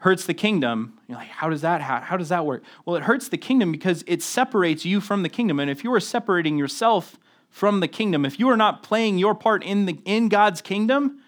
hurts 0.00 0.26
the 0.26 0.34
kingdom. 0.34 0.98
You're 1.08 1.18
like, 1.18 1.28
how 1.28 1.48
does 1.48 1.60
that 1.60 1.80
how, 1.80 2.00
how 2.00 2.16
does 2.16 2.30
that 2.30 2.44
work? 2.44 2.62
Well, 2.84 2.96
it 2.96 3.04
hurts 3.04 3.28
the 3.28 3.38
kingdom 3.38 3.70
because 3.70 4.02
it 4.06 4.22
separates 4.22 4.84
you 4.84 5.00
from 5.00 5.22
the 5.22 5.28
kingdom. 5.28 5.60
And 5.60 5.70
if 5.70 5.84
you 5.84 5.92
are 5.94 6.00
separating 6.00 6.58
yourself 6.58 7.18
from 7.48 7.80
the 7.80 7.88
kingdom, 7.88 8.24
if 8.24 8.38
you 8.38 8.48
are 8.48 8.56
not 8.56 8.82
playing 8.82 9.18
your 9.18 9.34
part 9.34 9.62
in 9.62 9.86
the 9.86 9.98
in 10.04 10.28
God's 10.28 10.60
kingdom, 10.60 11.20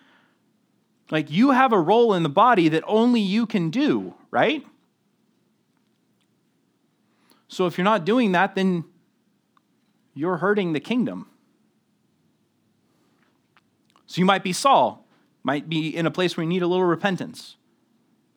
like 1.11 1.31
you 1.31 1.51
have 1.51 1.73
a 1.73 1.79
role 1.79 2.15
in 2.15 2.23
the 2.23 2.29
body 2.29 2.69
that 2.69 2.83
only 2.87 3.21
you 3.21 3.47
can 3.47 3.71
do, 3.71 4.15
right? 4.31 4.67
So 7.49 7.67
if 7.67 7.77
you're 7.77 7.85
not 7.85 8.07
doing 8.07 8.33
that, 8.33 8.55
then 8.55 8.85
you're 10.15 10.39
hurting 10.39 10.73
the 10.73 10.81
kingdom. 10.81 11.29
So 14.07 14.21
you 14.21 14.25
might 14.25 14.43
be 14.43 14.55
Saul, 14.55 15.07
might 15.43 15.69
be 15.69 15.95
in 15.95 16.07
a 16.07 16.11
place 16.11 16.37
where 16.37 16.45
you 16.45 16.49
need 16.49 16.63
a 16.63 16.67
little 16.67 16.87
repentance. 16.87 17.57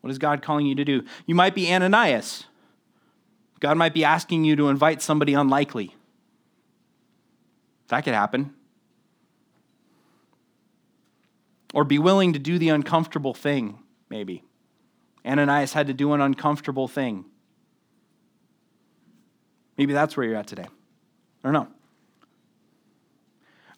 What 0.06 0.12
is 0.12 0.20
God 0.20 0.44
calling 0.44 0.68
you 0.68 0.76
to 0.76 0.86
do? 0.86 1.04
You 1.26 1.34
might 1.34 1.56
be 1.56 1.74
Ananias. 1.74 2.44
God 3.60 3.76
might 3.76 3.96
be 3.96 4.04
asking 4.04 4.44
you 4.44 4.56
to 4.56 4.70
invite 4.70 5.02
somebody 5.02 5.34
unlikely. 5.34 5.96
That 7.88 8.02
could 8.02 8.14
happen. 8.14 8.54
Or 11.74 11.84
be 11.84 11.98
willing 11.98 12.34
to 12.34 12.40
do 12.40 12.60
the 12.60 12.70
uncomfortable 12.70 13.34
thing, 13.34 13.80
maybe. 14.08 14.44
Ananias 15.26 15.74
had 15.74 15.88
to 15.88 15.94
do 15.96 16.14
an 16.14 16.22
uncomfortable 16.22 16.88
thing. 16.88 17.26
Maybe 19.76 19.92
that's 19.92 20.16
where 20.16 20.28
you're 20.28 20.36
at 20.36 20.46
today. 20.46 20.68
I 21.44 21.52
don't 21.52 21.54
know. 21.54 21.68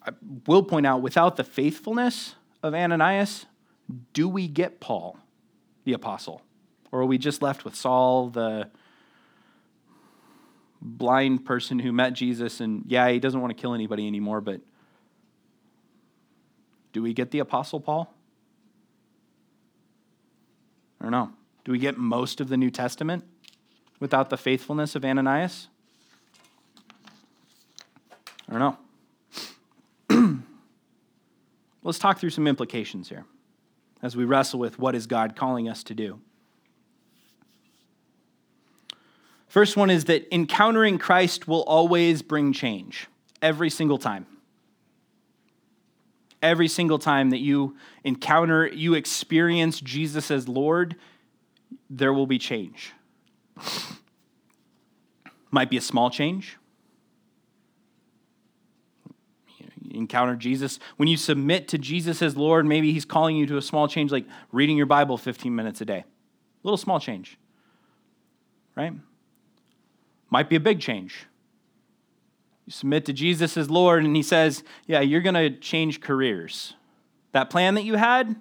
I 0.06 0.12
will 0.46 0.64
point 0.64 0.86
out 0.86 1.02
without 1.02 1.38
the 1.38 1.46
faithfulness 1.46 2.36
of 2.62 2.74
Ananias, 2.74 3.46
do 4.12 4.28
we 4.28 4.50
get 4.50 4.82
Paul? 4.82 5.18
The 5.88 5.94
apostle? 5.94 6.42
Or 6.92 7.00
are 7.00 7.06
we 7.06 7.18
just 7.18 7.42
left 7.42 7.64
with 7.64 7.74
Saul, 7.74 8.28
the 8.30 8.70
blind 10.82 11.46
person 11.46 11.80
who 11.80 11.94
met 11.94 12.12
Jesus 12.12 12.60
and, 12.60 12.84
yeah, 12.88 13.08
he 13.10 13.20
doesn't 13.20 13.40
want 13.40 13.56
to 13.56 13.60
kill 13.60 13.74
anybody 13.74 14.06
anymore, 14.06 14.42
but 14.42 14.60
do 16.92 17.02
we 17.02 17.14
get 17.14 17.32
the 17.32 17.40
apostle 17.40 17.80
Paul? 17.80 18.14
I 21.00 21.06
don't 21.06 21.14
know. 21.14 21.32
Do 21.64 21.72
we 21.72 21.80
get 21.80 21.98
most 21.98 22.42
of 22.42 22.50
the 22.50 22.58
New 22.58 22.70
Testament 22.70 23.24
without 24.02 24.30
the 24.30 24.38
faithfulness 24.38 24.94
of 24.94 25.06
Ananias? 25.06 25.70
I 28.50 28.58
don't 28.58 28.78
know. 30.10 30.40
Let's 31.82 31.98
talk 31.98 32.20
through 32.20 32.32
some 32.32 32.46
implications 32.46 33.08
here 33.08 33.24
as 34.02 34.16
we 34.16 34.26
wrestle 34.26 34.60
with 34.60 34.80
what 34.80 34.96
is 34.96 35.08
God 35.08 35.36
calling 35.36 35.68
us 35.68 35.84
to 35.84 35.94
do. 35.94 36.20
First 39.48 39.78
one 39.78 39.90
is 39.90 40.06
that 40.06 40.28
encountering 40.34 40.98
Christ 40.98 41.48
will 41.48 41.64
always 41.64 42.22
bring 42.22 42.54
change, 42.54 43.08
every 43.42 43.70
single 43.70 43.98
time. 43.98 44.26
every 46.42 46.68
single 46.68 47.00
time 47.00 47.32
that 47.32 47.40
you 47.40 47.76
encounter, 48.04 48.68
you 48.68 48.94
experience 48.94 49.82
Jesus 49.82 50.30
as 50.30 50.48
Lord, 50.48 50.96
there 51.90 52.14
will 52.14 52.28
be 52.28 52.38
change. 52.38 52.94
Might 55.52 55.70
be 55.70 55.78
a 55.78 55.82
small 55.82 56.10
change. 56.10 56.58
You 59.58 59.66
encounter 59.92 60.36
Jesus. 60.36 60.80
When 60.98 61.08
you 61.08 61.18
submit 61.18 61.68
to 61.70 61.78
Jesus 61.78 62.22
as 62.22 62.36
Lord, 62.36 62.66
maybe 62.66 62.92
He's 62.92 63.06
calling 63.06 63.36
you 63.36 63.46
to 63.48 63.58
a 63.58 63.62
small 63.62 63.88
change 63.88 64.12
like 64.12 64.26
reading 64.52 64.78
your 64.78 64.86
Bible 64.86 65.18
15 65.18 65.56
minutes 65.56 65.82
a 65.82 65.86
day. 65.86 66.00
A 66.00 66.06
little 66.64 66.78
small 66.78 67.00
change, 67.00 67.38
right? 68.76 68.94
Might 70.30 70.50
be 70.50 70.56
a 70.56 70.60
big 70.60 70.80
change. 70.80 71.26
You 72.66 72.72
submit 72.72 73.06
to 73.06 73.14
Jesus 73.14 73.56
as 73.56 73.70
Lord, 73.70 74.04
and 74.04 74.16
He 74.16 74.24
says, 74.24 74.64
Yeah, 74.86 75.02
you're 75.02 75.22
going 75.22 75.36
to 75.36 75.50
change 75.50 76.02
careers. 76.02 76.74
That 77.32 77.50
plan 77.50 77.76
that 77.76 77.84
you 77.84 77.96
had? 77.96 78.36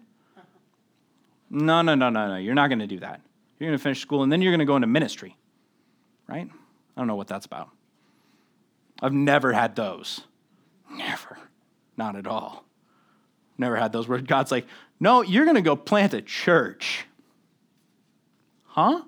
No, 1.48 1.82
no, 1.82 1.94
no, 1.94 2.11
no, 2.11 2.28
no. 2.28 2.37
You're 2.37 2.54
not 2.54 2.68
going 2.68 2.80
to 2.80 2.87
do 2.87 2.98
that. 3.00 3.20
You're 3.59 3.70
going 3.70 3.78
to 3.78 3.82
finish 3.82 4.00
school, 4.00 4.22
and 4.22 4.32
then 4.32 4.42
you're 4.42 4.52
going 4.52 4.61
to 4.61 4.66
go 4.66 4.76
into 4.76 4.88
ministry, 4.88 5.37
right? 6.28 6.48
I 6.96 7.00
don't 7.00 7.06
know 7.06 7.14
what 7.14 7.28
that's 7.28 7.46
about. 7.46 7.70
I've 9.00 9.12
never 9.12 9.52
had 9.52 9.76
those. 9.76 10.22
Never. 10.96 11.38
Not 11.96 12.16
at 12.16 12.26
all. 12.26 12.64
Never 13.59 13.76
had 13.76 13.92
those 13.92 14.09
words. 14.09 14.26
God's 14.26 14.50
like, 14.50 14.66
no, 15.00 15.22
you're 15.22 15.44
going 15.44 15.56
to 15.56 15.62
go 15.62 15.76
plant 15.76 16.14
a 16.14 16.22
church. 16.22 17.06
Huh? 18.64 19.02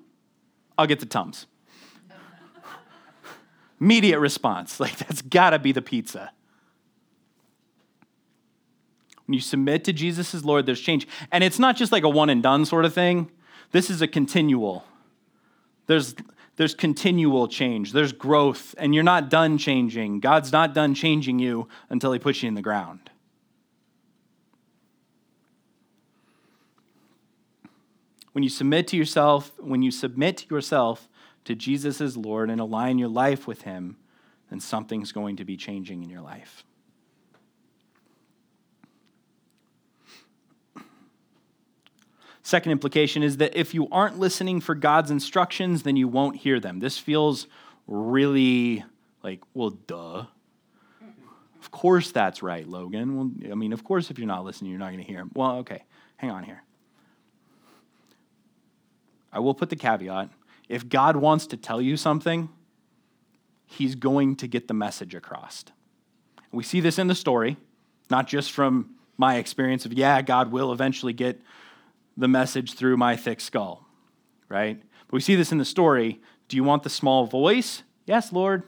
I'll 0.77 0.87
get 0.87 1.01
the 1.01 1.07
Tums. 1.07 1.47
Immediate 3.81 4.21
response. 4.21 4.81
Like, 4.81 4.97
that's 4.99 5.23
got 5.23 5.51
to 5.51 5.59
be 5.59 5.73
the 5.73 5.83
pizza. 5.83 6.31
When 9.27 9.35
you 9.35 9.41
submit 9.41 9.85
to 9.85 9.93
Jesus 9.93 10.35
as 10.35 10.45
Lord, 10.45 10.65
there's 10.65 10.81
change. 10.81 11.07
And 11.31 11.45
it's 11.45 11.59
not 11.59 11.77
just 11.77 11.93
like 11.93 12.03
a 12.03 12.09
one 12.09 12.31
and 12.31 12.43
done 12.43 12.65
sort 12.65 12.87
of 12.87 12.95
thing, 12.95 13.31
this 13.73 13.91
is 13.91 14.01
a 14.01 14.09
continual. 14.09 14.85
There's, 15.87 16.15
there's 16.59 16.75
continual 16.75 17.47
change, 17.47 17.93
there's 17.93 18.13
growth, 18.13 18.75
and 18.79 18.93
you're 18.93 19.05
not 19.05 19.31
done 19.31 19.59
changing. 19.59 20.19
God's 20.19 20.51
not 20.51 20.75
done 20.75 20.93
changing 20.93 21.39
you 21.39 21.69
until 21.89 22.13
He 22.13 22.19
puts 22.19 22.43
you 22.43 22.49
in 22.49 22.55
the 22.55 22.63
ground. 22.63 23.11
When 28.33 28.43
you 28.43 28.51
submit 28.51 28.89
to 28.89 28.97
yourself, 28.97 29.53
when 29.61 29.83
you 29.83 29.93
submit 29.93 30.51
yourself 30.51 31.09
to 31.45 31.55
Jesus 31.55 32.01
as 32.01 32.17
Lord 32.17 32.51
and 32.51 32.61
align 32.61 32.99
your 32.99 33.09
life 33.09 33.47
with 33.47 33.63
Him, 33.63 33.97
then 34.51 34.59
something's 34.59 35.13
going 35.13 35.37
to 35.37 35.45
be 35.45 35.57
changing 35.57 36.03
in 36.03 36.11
your 36.11 36.23
life. 36.23 36.65
Second 42.49 42.73
implication 42.73 43.23
is 43.23 43.37
that 43.37 43.55
if 43.55 43.75
you 43.75 43.89
aren't 43.93 44.19
listening 44.19 44.63
for 44.63 44.75
God's 44.75 45.11
instructions, 45.11 45.83
then 45.83 45.97
you 45.97 46.09
won't 46.09 46.35
hear 46.35 46.59
them. 46.59 46.79
This 46.79 46.97
feels 46.97 47.47
really 47.87 48.83
like, 49.23 49.43
well, 49.53 49.69
duh. 49.69 50.25
Of 51.61 51.71
course 51.71 52.11
that's 52.11 52.43
right, 52.43 52.67
Logan. 52.67 53.17
Well, 53.19 53.53
I 53.53 53.55
mean, 53.55 53.75
of 53.75 53.85
course, 53.85 54.11
if 54.11 54.19
you're 54.19 54.27
not 54.27 54.47
listening, 54.47 54.71
you're 54.71 54.81
not 54.81 54.93
going 54.93 55.05
to 55.05 55.07
hear 55.07 55.19
him. 55.19 55.31
Well, 55.35 55.57
okay, 55.57 55.85
hang 56.17 56.31
on 56.31 56.43
here. 56.43 56.63
I 59.31 59.41
will 59.41 59.53
put 59.53 59.69
the 59.69 59.77
caveat 59.77 60.31
if 60.71 60.89
God 60.89 61.17
wants 61.17 61.47
to 61.49 61.59
tell 61.59 61.83
you 61.83 61.99
something, 61.99 62.49
he's 63.67 63.95
going 63.95 64.37
to 64.37 64.47
get 64.47 64.69
the 64.69 64.75
message 64.75 65.15
across. 65.15 65.67
We 66.51 66.65
see 66.65 66.81
this 66.81 66.99
in 66.99 67.09
the 67.09 67.15
story, 67.15 67.59
not 68.09 68.27
just 68.27 68.53
from 68.53 68.95
my 69.19 69.37
experience 69.37 69.85
of, 69.85 69.93
yeah, 69.93 70.23
God 70.23 70.51
will 70.51 70.73
eventually 70.73 71.13
get 71.13 71.43
the 72.19 72.29
message 72.29 72.75
through 72.75 72.97
my 72.97 73.17
thick 73.17 73.41
skull, 73.41 73.87
right? 74.49 74.83
But 75.07 75.13
we 75.13 75.21
see 75.21 75.37
this 75.37 75.53
in 75.53 75.59
the 75.59 75.65
story. 75.65 76.21
Do 76.49 76.57
you 76.57 76.65
want 76.65 76.83
the 76.83 76.91
small 76.91 77.27
voice? 77.27 77.85
Yes, 78.07 78.33
Lord. 78.33 78.65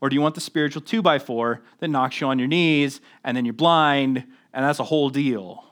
Or 0.00 0.08
do 0.08 0.14
you 0.14 0.20
want 0.20 0.34
the 0.34 0.40
spiritual 0.40 0.82
two 0.82 1.00
by 1.00 1.18
four 1.18 1.62
that 1.78 1.88
knocks 1.88 2.20
you 2.20 2.26
on 2.26 2.38
your 2.38 2.48
knees 2.48 3.00
and 3.22 3.36
then 3.36 3.44
you're 3.44 3.54
blind 3.54 4.24
and 4.52 4.64
that's 4.64 4.80
a 4.80 4.84
whole 4.84 5.10
deal, 5.10 5.64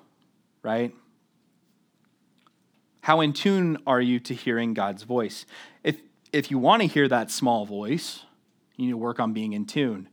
right? 0.62 0.94
How 3.00 3.20
in 3.22 3.32
tune 3.32 3.78
are 3.86 4.00
you 4.00 4.20
to 4.20 4.34
hearing 4.34 4.74
God's 4.74 5.02
voice? 5.02 5.46
If, 5.82 6.00
if 6.32 6.50
you 6.50 6.58
want 6.58 6.82
to 6.82 6.88
hear 6.88 7.08
that 7.08 7.30
small 7.30 7.64
voice, 7.66 8.24
you 8.76 8.84
need 8.84 8.92
to 8.92 8.98
work 8.98 9.18
on 9.18 9.32
being 9.32 9.52
in 9.54 9.64
tune. 9.64 10.08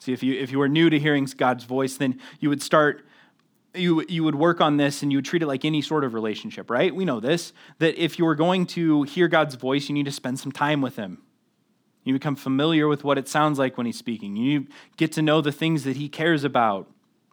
See, 0.00 0.12
if 0.12 0.22
you, 0.22 0.34
if 0.34 0.52
you 0.52 0.60
are 0.60 0.68
new 0.68 0.90
to 0.90 0.98
hearing 0.98 1.24
God's 1.24 1.64
voice, 1.64 1.96
then 1.96 2.20
you 2.38 2.50
would 2.50 2.62
start 2.62 3.06
you, 3.74 4.04
you 4.08 4.24
would 4.24 4.34
work 4.34 4.60
on 4.60 4.76
this 4.76 5.02
and 5.02 5.10
you 5.10 5.18
would 5.18 5.24
treat 5.24 5.42
it 5.42 5.46
like 5.46 5.64
any 5.64 5.82
sort 5.82 6.04
of 6.04 6.14
relationship, 6.14 6.70
right? 6.70 6.94
We 6.94 7.04
know 7.04 7.20
this, 7.20 7.52
that 7.78 7.96
if 8.02 8.18
you 8.18 8.26
are 8.26 8.34
going 8.34 8.66
to 8.66 9.02
hear 9.04 9.28
God's 9.28 9.54
voice, 9.54 9.88
you 9.88 9.94
need 9.94 10.06
to 10.06 10.12
spend 10.12 10.38
some 10.38 10.52
time 10.52 10.80
with 10.80 10.96
Him. 10.96 11.18
You 12.04 12.12
become 12.12 12.36
familiar 12.36 12.86
with 12.86 13.02
what 13.02 13.18
it 13.18 13.28
sounds 13.28 13.58
like 13.58 13.76
when 13.76 13.86
He's 13.86 13.98
speaking. 13.98 14.36
You 14.36 14.66
get 14.96 15.12
to 15.12 15.22
know 15.22 15.40
the 15.40 15.52
things 15.52 15.84
that 15.84 15.96
He 15.96 16.08
cares 16.08 16.44
about. 16.44 16.88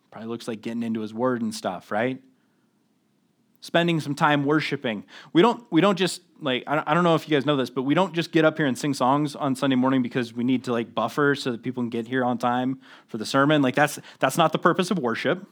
Probably 0.10 0.30
looks 0.30 0.48
like 0.48 0.62
getting 0.62 0.84
into 0.84 1.02
His 1.02 1.14
Word 1.14 1.42
and 1.42 1.54
stuff, 1.54 1.92
right? 1.92 2.22
Spending 3.60 4.00
some 4.00 4.16
time 4.16 4.44
worshiping. 4.44 5.04
We 5.34 5.44
don't, 5.44 5.64
we 5.70 5.82
don't 5.82 5.98
just, 5.98 6.22
like, 6.40 6.64
I 6.66 6.94
don't 6.96 7.04
know 7.04 7.14
if 7.14 7.30
you 7.30 7.36
guys 7.36 7.46
know 7.46 7.56
this, 7.56 7.70
but 7.70 7.84
we 7.84 7.94
don't 7.94 8.14
just 8.14 8.32
get 8.32 8.44
up 8.44 8.58
here 8.58 8.66
and 8.66 8.76
sing 8.76 8.96
songs 8.96 9.36
on 9.36 9.56
Sunday 9.56 9.76
morning 9.76 10.02
because 10.02 10.34
we 10.34 10.44
need 10.44 10.64
to, 10.64 10.72
like, 10.72 10.96
buffer 10.96 11.36
so 11.36 11.52
that 11.52 11.62
people 11.62 11.84
can 11.84 11.90
get 11.90 12.08
here 12.08 12.26
on 12.26 12.40
time 12.40 12.80
for 13.08 13.20
the 13.20 13.26
sermon. 13.26 13.62
Like, 13.62 13.76
that's, 13.76 14.00
that's 14.20 14.38
not 14.38 14.52
the 14.52 14.58
purpose 14.58 14.90
of 14.90 14.98
worship 14.98 15.46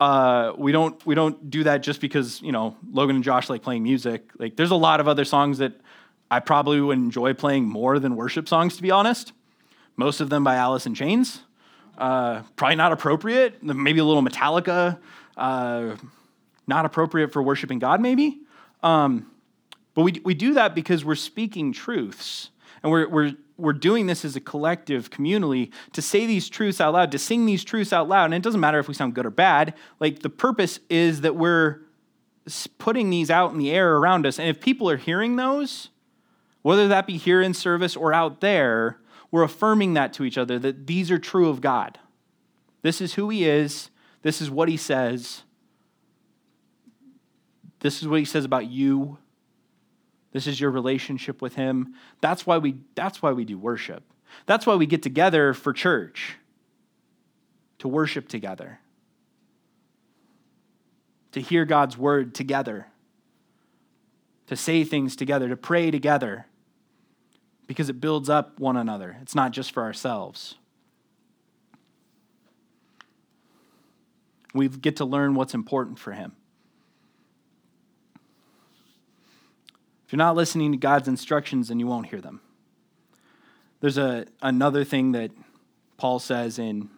uh, 0.00 0.52
we 0.56 0.72
don't 0.72 1.04
we 1.04 1.14
don't 1.14 1.50
do 1.50 1.64
that 1.64 1.82
just 1.82 2.00
because 2.00 2.40
you 2.42 2.52
know 2.52 2.76
Logan 2.90 3.16
and 3.16 3.24
Josh 3.24 3.50
like 3.50 3.62
playing 3.62 3.82
music. 3.82 4.30
Like 4.38 4.56
there's 4.56 4.70
a 4.70 4.76
lot 4.76 5.00
of 5.00 5.08
other 5.08 5.24
songs 5.24 5.58
that 5.58 5.72
I 6.30 6.40
probably 6.40 6.80
would 6.80 6.98
enjoy 6.98 7.34
playing 7.34 7.64
more 7.64 7.98
than 7.98 8.16
worship 8.16 8.48
songs, 8.48 8.76
to 8.76 8.82
be 8.82 8.90
honest. 8.90 9.32
Most 9.96 10.20
of 10.20 10.30
them 10.30 10.44
by 10.44 10.56
Alice 10.56 10.86
in 10.86 10.94
Chains. 10.94 11.40
Uh, 11.96 12.42
probably 12.54 12.76
not 12.76 12.92
appropriate. 12.92 13.62
Maybe 13.62 13.98
a 13.98 14.04
little 14.04 14.22
Metallica. 14.22 14.98
Uh, 15.36 15.96
not 16.68 16.84
appropriate 16.84 17.32
for 17.32 17.42
worshiping 17.42 17.80
God, 17.80 18.00
maybe. 18.00 18.40
Um, 18.82 19.30
but 19.94 20.02
we, 20.02 20.20
we 20.24 20.34
do 20.34 20.54
that 20.54 20.74
because 20.74 21.04
we're 21.04 21.16
speaking 21.16 21.72
truths. 21.72 22.50
And 22.82 22.92
we're, 22.92 23.08
we're 23.08 23.34
we're 23.58 23.72
doing 23.72 24.06
this 24.06 24.24
as 24.24 24.36
a 24.36 24.40
collective, 24.40 25.10
communally, 25.10 25.72
to 25.92 26.00
say 26.00 26.26
these 26.26 26.48
truths 26.48 26.80
out 26.80 26.94
loud, 26.94 27.10
to 27.12 27.18
sing 27.18 27.44
these 27.44 27.64
truths 27.64 27.92
out 27.92 28.08
loud. 28.08 28.26
And 28.26 28.34
it 28.34 28.42
doesn't 28.42 28.60
matter 28.60 28.78
if 28.78 28.88
we 28.88 28.94
sound 28.94 29.14
good 29.14 29.26
or 29.26 29.30
bad. 29.30 29.74
Like 30.00 30.20
the 30.20 30.30
purpose 30.30 30.78
is 30.88 31.22
that 31.22 31.36
we're 31.36 31.82
putting 32.78 33.10
these 33.10 33.30
out 33.30 33.52
in 33.52 33.58
the 33.58 33.70
air 33.70 33.96
around 33.96 34.24
us. 34.26 34.38
And 34.38 34.48
if 34.48 34.60
people 34.60 34.88
are 34.88 34.96
hearing 34.96 35.36
those, 35.36 35.90
whether 36.62 36.88
that 36.88 37.06
be 37.06 37.16
here 37.16 37.42
in 37.42 37.52
service 37.52 37.96
or 37.96 38.14
out 38.14 38.40
there, 38.40 39.00
we're 39.30 39.42
affirming 39.42 39.94
that 39.94 40.12
to 40.14 40.24
each 40.24 40.38
other 40.38 40.58
that 40.58 40.86
these 40.86 41.10
are 41.10 41.18
true 41.18 41.48
of 41.48 41.60
God. 41.60 41.98
This 42.82 43.00
is 43.00 43.14
who 43.14 43.28
He 43.28 43.44
is, 43.48 43.90
this 44.22 44.40
is 44.40 44.50
what 44.50 44.68
He 44.68 44.76
says, 44.76 45.42
this 47.80 48.00
is 48.00 48.08
what 48.08 48.20
He 48.20 48.24
says 48.24 48.44
about 48.44 48.66
you. 48.66 49.18
This 50.32 50.46
is 50.46 50.60
your 50.60 50.70
relationship 50.70 51.40
with 51.40 51.54
him. 51.54 51.94
That's 52.20 52.46
why 52.46 52.58
we 52.58 52.76
that's 52.94 53.22
why 53.22 53.32
we 53.32 53.44
do 53.44 53.58
worship. 53.58 54.02
That's 54.46 54.66
why 54.66 54.74
we 54.74 54.86
get 54.86 55.02
together 55.02 55.54
for 55.54 55.72
church. 55.72 56.36
To 57.78 57.88
worship 57.88 58.28
together. 58.28 58.80
To 61.32 61.40
hear 61.40 61.64
God's 61.64 61.96
word 61.96 62.34
together. 62.34 62.88
To 64.48 64.56
say 64.56 64.84
things 64.84 65.16
together, 65.16 65.48
to 65.48 65.56
pray 65.56 65.90
together. 65.90 66.46
Because 67.66 67.88
it 67.88 68.00
builds 68.00 68.28
up 68.28 68.58
one 68.58 68.76
another. 68.76 69.18
It's 69.22 69.34
not 69.34 69.52
just 69.52 69.72
for 69.72 69.82
ourselves. 69.82 70.56
We 74.54 74.68
get 74.68 74.96
to 74.96 75.04
learn 75.04 75.34
what's 75.34 75.54
important 75.54 75.98
for 75.98 76.12
him. 76.12 76.32
If 80.08 80.12
you're 80.14 80.16
not 80.16 80.36
listening 80.36 80.72
to 80.72 80.78
God's 80.78 81.06
instructions, 81.06 81.68
then 81.68 81.78
you 81.78 81.86
won't 81.86 82.06
hear 82.06 82.22
them. 82.22 82.40
There's 83.80 83.98
a, 83.98 84.24
another 84.40 84.82
thing 84.82 85.12
that 85.12 85.32
Paul 85.98 86.18
says 86.18 86.58
in, 86.58 86.88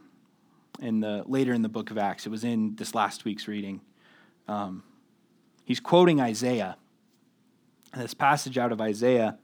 in 0.78 1.00
the, 1.00 1.24
later 1.26 1.52
in 1.52 1.62
the 1.62 1.68
book 1.68 1.90
of 1.90 1.98
Acts. 1.98 2.24
It 2.24 2.28
was 2.28 2.44
in 2.44 2.76
this 2.76 2.94
last 2.94 3.24
week's 3.24 3.48
reading. 3.48 3.80
Um, 4.46 4.84
he's 5.64 5.80
quoting 5.80 6.20
Isaiah. 6.20 6.76
And 7.92 8.00
this 8.00 8.14
passage 8.14 8.56
out 8.56 8.70
of 8.70 8.80
Isaiah, 8.80 9.38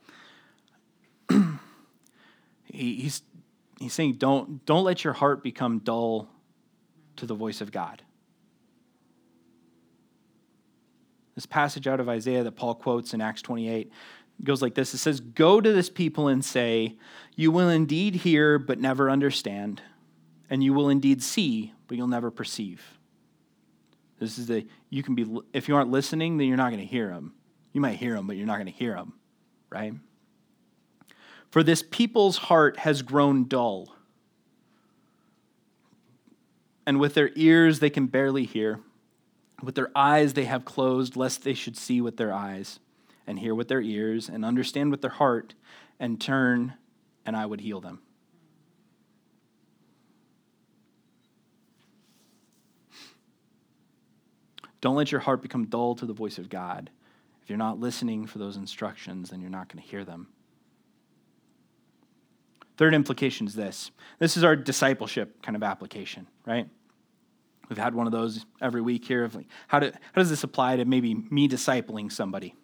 he, 1.28 1.48
he's, 2.70 3.22
he's 3.80 3.92
saying, 3.92 4.12
don't, 4.12 4.64
don't 4.64 4.84
let 4.84 5.02
your 5.02 5.14
heart 5.14 5.42
become 5.42 5.80
dull 5.80 6.28
to 7.16 7.26
the 7.26 7.34
voice 7.34 7.60
of 7.60 7.72
God. 7.72 8.04
This 11.36 11.46
passage 11.46 11.86
out 11.86 12.00
of 12.00 12.08
Isaiah 12.08 12.42
that 12.42 12.56
Paul 12.56 12.74
quotes 12.74 13.14
in 13.14 13.20
Acts 13.20 13.42
28 13.42 13.92
goes 14.42 14.60
like 14.62 14.74
this 14.74 14.94
It 14.94 14.98
says, 14.98 15.20
Go 15.20 15.60
to 15.60 15.72
this 15.72 15.88
people 15.88 16.28
and 16.28 16.44
say, 16.44 16.96
You 17.36 17.50
will 17.52 17.68
indeed 17.68 18.16
hear, 18.16 18.58
but 18.58 18.80
never 18.80 19.10
understand, 19.10 19.82
and 20.50 20.64
you 20.64 20.72
will 20.72 20.88
indeed 20.88 21.22
see, 21.22 21.72
but 21.86 21.96
you'll 21.96 22.08
never 22.08 22.30
perceive. 22.30 22.82
This 24.18 24.38
is 24.38 24.46
the, 24.46 24.66
you 24.88 25.02
can 25.02 25.14
be, 25.14 25.26
if 25.52 25.68
you 25.68 25.76
aren't 25.76 25.90
listening, 25.90 26.38
then 26.38 26.48
you're 26.48 26.56
not 26.56 26.70
going 26.70 26.80
to 26.80 26.86
hear 26.86 27.08
them. 27.08 27.34
You 27.72 27.82
might 27.82 27.96
hear 27.96 28.14
them, 28.14 28.26
but 28.26 28.36
you're 28.36 28.46
not 28.46 28.56
going 28.56 28.66
to 28.66 28.72
hear 28.72 28.94
them, 28.94 29.12
right? 29.68 29.92
For 31.50 31.62
this 31.62 31.82
people's 31.82 32.38
heart 32.38 32.78
has 32.78 33.02
grown 33.02 33.46
dull, 33.46 33.94
and 36.86 36.98
with 36.98 37.12
their 37.14 37.30
ears 37.34 37.80
they 37.80 37.90
can 37.90 38.06
barely 38.06 38.44
hear. 38.44 38.80
With 39.62 39.74
their 39.74 39.90
eyes 39.96 40.34
they 40.34 40.44
have 40.44 40.64
closed, 40.64 41.16
lest 41.16 41.42
they 41.42 41.54
should 41.54 41.76
see 41.76 42.00
with 42.00 42.16
their 42.16 42.32
eyes, 42.32 42.78
and 43.26 43.38
hear 43.38 43.54
with 43.54 43.68
their 43.68 43.80
ears, 43.80 44.28
and 44.28 44.44
understand 44.44 44.90
with 44.90 45.00
their 45.00 45.10
heart, 45.10 45.54
and 45.98 46.20
turn, 46.20 46.74
and 47.24 47.36
I 47.36 47.46
would 47.46 47.60
heal 47.60 47.80
them. 47.80 48.00
Don't 54.80 54.96
let 54.96 55.10
your 55.10 55.22
heart 55.22 55.42
become 55.42 55.66
dull 55.66 55.94
to 55.96 56.06
the 56.06 56.12
voice 56.12 56.38
of 56.38 56.48
God. 56.48 56.90
If 57.42 57.50
you're 57.50 57.56
not 57.56 57.80
listening 57.80 58.26
for 58.26 58.38
those 58.38 58.56
instructions, 58.56 59.30
then 59.30 59.40
you're 59.40 59.50
not 59.50 59.68
going 59.72 59.82
to 59.82 59.88
hear 59.88 60.04
them. 60.04 60.28
Third 62.76 62.94
implication 62.94 63.46
is 63.46 63.54
this 63.54 63.90
this 64.18 64.36
is 64.36 64.44
our 64.44 64.54
discipleship 64.54 65.42
kind 65.42 65.56
of 65.56 65.62
application, 65.62 66.26
right? 66.44 66.68
We've 67.68 67.78
had 67.78 67.94
one 67.94 68.06
of 68.06 68.12
those 68.12 68.46
every 68.60 68.80
week 68.80 69.04
here 69.04 69.24
of 69.24 69.34
like, 69.34 69.46
how, 69.68 69.80
do, 69.80 69.90
how 69.90 70.20
does 70.20 70.30
this 70.30 70.44
apply 70.44 70.76
to 70.76 70.84
maybe 70.84 71.14
me 71.14 71.48
discipling 71.48 72.12
somebody? 72.12 72.54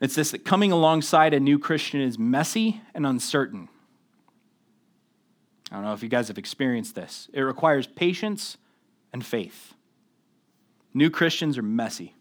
It's 0.00 0.14
this 0.14 0.32
that 0.32 0.44
coming 0.44 0.72
alongside 0.72 1.32
a 1.34 1.40
new 1.40 1.58
Christian 1.58 2.00
is 2.00 2.18
messy 2.18 2.80
and 2.94 3.06
uncertain. 3.06 3.68
I 5.70 5.76
don't 5.76 5.84
know 5.84 5.92
if 5.92 6.02
you 6.02 6.08
guys 6.08 6.28
have 6.28 6.38
experienced 6.38 6.94
this. 6.94 7.28
It 7.32 7.40
requires 7.40 7.86
patience 7.86 8.56
and 9.12 9.24
faith. 9.24 9.74
New 10.92 11.10
Christians 11.10 11.56
are 11.56 11.62
messy. 11.62 12.14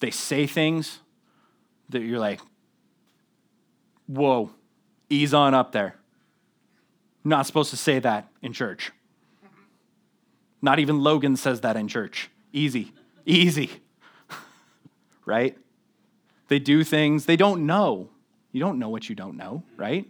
They 0.00 0.10
say 0.10 0.46
things 0.46 1.00
that 1.90 2.00
you're 2.00 2.18
like, 2.18 2.40
whoa, 4.06 4.50
ease 5.08 5.32
on 5.32 5.54
up 5.54 5.72
there. 5.72 5.96
Not 7.22 7.46
supposed 7.46 7.70
to 7.70 7.76
say 7.76 7.98
that 8.00 8.28
in 8.42 8.52
church. 8.52 8.92
Not 10.64 10.78
even 10.78 11.00
Logan 11.00 11.36
says 11.36 11.60
that 11.60 11.76
in 11.76 11.88
church. 11.88 12.30
Easy, 12.50 12.94
easy. 13.26 13.68
right? 15.26 15.58
They 16.48 16.58
do 16.58 16.82
things 16.82 17.26
they 17.26 17.36
don't 17.36 17.66
know. 17.66 18.08
You 18.50 18.60
don't 18.60 18.78
know 18.78 18.88
what 18.88 19.10
you 19.10 19.14
don't 19.14 19.36
know, 19.36 19.62
right? 19.76 20.06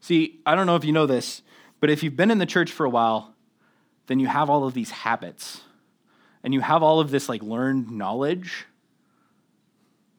See, 0.00 0.40
I 0.46 0.54
don't 0.54 0.64
know 0.64 0.76
if 0.76 0.84
you 0.86 0.92
know 0.92 1.04
this, 1.04 1.42
but 1.78 1.90
if 1.90 2.02
you've 2.02 2.16
been 2.16 2.30
in 2.30 2.38
the 2.38 2.46
church 2.46 2.72
for 2.72 2.86
a 2.86 2.90
while, 2.90 3.34
then 4.06 4.18
you 4.18 4.26
have 4.26 4.48
all 4.48 4.64
of 4.64 4.72
these 4.72 4.90
habits 4.90 5.60
and 6.42 6.54
you 6.54 6.60
have 6.62 6.82
all 6.82 7.00
of 7.00 7.10
this 7.10 7.28
like 7.28 7.42
learned 7.42 7.90
knowledge 7.90 8.64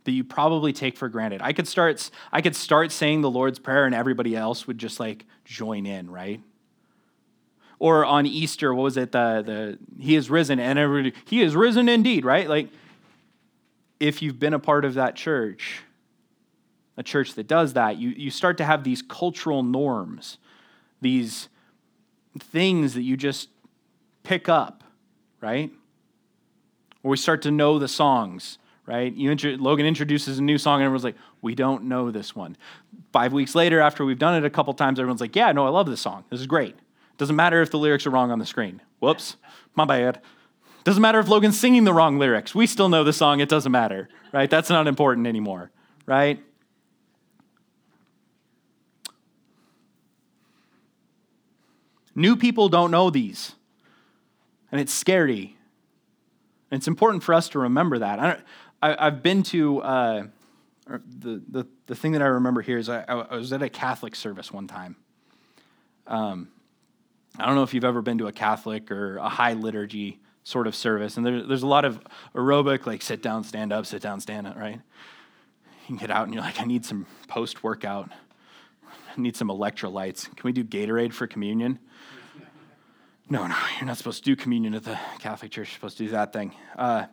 that 0.03 0.11
you 0.11 0.23
probably 0.23 0.71
take 0.71 0.97
for 0.97 1.09
granted. 1.09 1.41
I 1.41 1.51
could 1.51 1.67
start 1.67 2.11
I 2.31 2.41
could 2.41 2.55
start 2.55 2.91
saying 2.91 3.21
the 3.21 3.31
Lord's 3.31 3.57
prayer 3.57 3.85
and 3.85 3.95
everybody 3.95 4.35
else 4.35 4.67
would 4.67 4.77
just 4.77 4.99
like 4.99 5.25
join 5.45 5.87
in, 5.87 6.11
right? 6.11 6.41
Or 7.79 8.05
on 8.05 8.25
Easter, 8.25 8.75
what 8.75 8.83
was 8.83 8.97
it? 8.97 9.13
The 9.13 9.41
the 9.45 10.03
he 10.03 10.15
is 10.15 10.29
risen 10.29 10.59
and 10.59 10.77
everybody 10.77 11.15
he 11.25 11.41
is 11.41 11.55
risen 11.55 11.87
indeed, 11.87 12.25
right? 12.25 12.47
Like 12.47 12.69
if 13.99 14.21
you've 14.21 14.39
been 14.39 14.53
a 14.53 14.59
part 14.59 14.85
of 14.85 14.93
that 14.95 15.15
church, 15.15 15.81
a 16.97 17.03
church 17.03 17.35
that 17.35 17.47
does 17.47 17.73
that, 17.73 17.97
you, 17.97 18.09
you 18.09 18.31
start 18.31 18.57
to 18.57 18.65
have 18.65 18.83
these 18.83 19.01
cultural 19.01 19.63
norms, 19.63 20.37
these 21.01 21.49
things 22.37 22.93
that 22.93 23.01
you 23.01 23.17
just 23.17 23.49
pick 24.23 24.49
up, 24.49 24.83
right? 25.41 25.71
Or 27.03 27.11
we 27.11 27.17
start 27.17 27.41
to 27.43 27.51
know 27.51 27.79
the 27.79 27.87
songs, 27.87 28.57
right? 28.85 29.13
You 29.13 29.33
Logan 29.57 29.85
introduces 29.85 30.39
a 30.39 30.43
new 30.43 30.57
song, 30.57 30.81
and 30.81 30.85
everyone's 30.85 31.05
like, 31.05 31.15
"We 31.41 31.55
don't 31.55 31.85
know 31.85 32.11
this 32.11 32.35
one." 32.35 32.57
Five 33.13 33.31
weeks 33.31 33.55
later, 33.55 33.79
after 33.79 34.03
we've 34.03 34.19
done 34.19 34.35
it 34.35 34.45
a 34.45 34.49
couple 34.49 34.73
times, 34.73 34.99
everyone's 34.99 35.21
like, 35.21 35.35
"Yeah, 35.35 35.51
no, 35.53 35.65
I 35.65 35.69
love 35.69 35.89
this 35.89 36.01
song. 36.01 36.25
This 36.29 36.41
is 36.41 36.47
great." 36.47 36.75
Doesn't 37.19 37.35
matter 37.35 37.61
if 37.61 37.69
the 37.69 37.77
lyrics 37.77 38.07
are 38.07 38.11
wrong 38.11 38.31
on 38.31 38.39
the 38.39 38.45
screen. 38.45 38.81
Whoops, 38.99 39.35
my 39.75 39.83
bad. 39.83 40.21
Doesn't 40.85 41.01
matter 41.01 41.19
if 41.19 41.27
Logan's 41.27 41.59
singing 41.59 41.83
the 41.83 41.93
wrong 41.93 42.17
lyrics. 42.17 42.55
We 42.55 42.65
still 42.65 42.87
know 42.87 43.03
the 43.03 43.11
song. 43.11 43.41
It 43.41 43.49
doesn't 43.49 43.73
matter, 43.73 44.07
right? 44.31 44.49
That's 44.49 44.69
not 44.69 44.87
important 44.87 45.27
anymore, 45.27 45.69
right? 46.05 46.41
New 52.15 52.37
people 52.37 52.69
don't 52.69 52.89
know 52.89 53.09
these 53.09 53.53
and 54.71 54.79
it's 54.79 54.93
scary. 54.93 55.57
And 56.71 56.79
it's 56.79 56.87
important 56.87 57.23
for 57.23 57.33
us 57.33 57.49
to 57.49 57.59
remember 57.59 57.99
that. 57.99 58.45
I, 58.81 59.03
have 59.03 59.21
been 59.21 59.43
to, 59.43 59.81
uh, 59.81 60.23
the, 60.87 61.41
the, 61.49 61.67
the 61.87 61.95
thing 61.95 62.13
that 62.13 62.21
I 62.21 62.27
remember 62.27 62.61
here 62.61 62.77
is 62.77 62.87
I, 62.87 63.01
I 63.01 63.35
was 63.35 63.51
at 63.51 63.61
a 63.61 63.69
Catholic 63.69 64.15
service 64.15 64.53
one 64.53 64.67
time. 64.67 64.95
Um, 66.07 66.47
I 67.39 67.45
don't 67.45 67.55
know 67.55 67.63
if 67.63 67.73
you've 67.73 67.85
ever 67.85 68.01
been 68.01 68.17
to 68.17 68.27
a 68.27 68.31
Catholic 68.31 68.91
or 68.91 69.17
a 69.17 69.29
high 69.29 69.53
liturgy 69.53 70.19
sort 70.43 70.67
of 70.67 70.75
service, 70.75 71.15
and 71.15 71.25
there, 71.25 71.41
there's 71.43 71.63
a 71.63 71.67
lot 71.67 71.85
of 71.85 72.01
aerobic, 72.35 72.85
like 72.85 73.01
sit 73.01 73.21
down, 73.21 73.43
stand 73.43 73.71
up, 73.71 73.85
sit 73.85 74.01
down, 74.01 74.19
stand 74.19 74.47
up, 74.47 74.57
right? 74.57 74.79
You 75.81 75.87
can 75.87 75.97
get 75.97 76.11
out 76.11 76.25
and 76.25 76.33
you're 76.33 76.43
like, 76.43 76.59
I 76.59 76.65
need 76.65 76.85
some 76.85 77.05
post 77.27 77.63
workout. 77.63 78.09
I 78.85 79.21
need 79.21 79.35
some 79.35 79.47
electrolytes. 79.47 80.23
Can 80.35 80.43
we 80.43 80.51
do 80.51 80.63
Gatorade 80.63 81.13
for 81.13 81.27
communion? 81.27 81.79
No, 83.29 83.45
no, 83.47 83.55
you're 83.77 83.85
not 83.85 83.97
supposed 83.97 84.23
to 84.23 84.29
do 84.29 84.35
communion 84.35 84.73
at 84.73 84.83
the 84.83 84.99
Catholic 85.19 85.51
Church. 85.51 85.69
You're 85.69 85.75
supposed 85.75 85.97
to 85.97 86.05
do 86.05 86.09
that 86.11 86.33
thing. 86.33 86.53
Uh, 86.77 87.05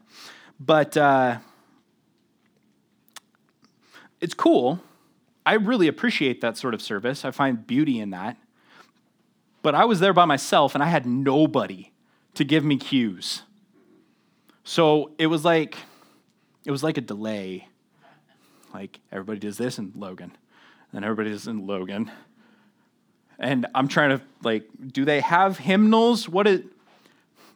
but 0.58 0.96
uh, 0.96 1.38
it's 4.20 4.34
cool. 4.34 4.80
I 5.44 5.54
really 5.54 5.88
appreciate 5.88 6.40
that 6.40 6.56
sort 6.56 6.74
of 6.74 6.82
service. 6.82 7.24
I 7.24 7.30
find 7.30 7.66
beauty 7.66 8.00
in 8.00 8.10
that. 8.10 8.36
But 9.66 9.74
I 9.74 9.84
was 9.84 9.98
there 9.98 10.12
by 10.12 10.26
myself 10.26 10.76
and 10.76 10.84
I 10.84 10.86
had 10.86 11.06
nobody 11.06 11.90
to 12.34 12.44
give 12.44 12.64
me 12.64 12.76
cues. 12.76 13.42
So 14.62 15.10
it 15.18 15.26
was 15.26 15.44
like 15.44 15.76
it 16.64 16.70
was 16.70 16.84
like 16.84 16.98
a 16.98 17.00
delay. 17.00 17.66
Like 18.72 19.00
everybody 19.10 19.40
does 19.40 19.58
this 19.58 19.80
in 19.80 19.90
Logan, 19.96 20.30
and 20.92 21.04
everybody 21.04 21.30
does 21.30 21.48
in 21.48 21.66
Logan, 21.66 22.12
and 23.40 23.66
I'm 23.74 23.88
trying 23.88 24.10
to 24.10 24.24
like, 24.44 24.68
do 24.86 25.04
they 25.04 25.18
have 25.18 25.58
hymnals? 25.58 26.28
What 26.28 26.46
is 26.46 26.62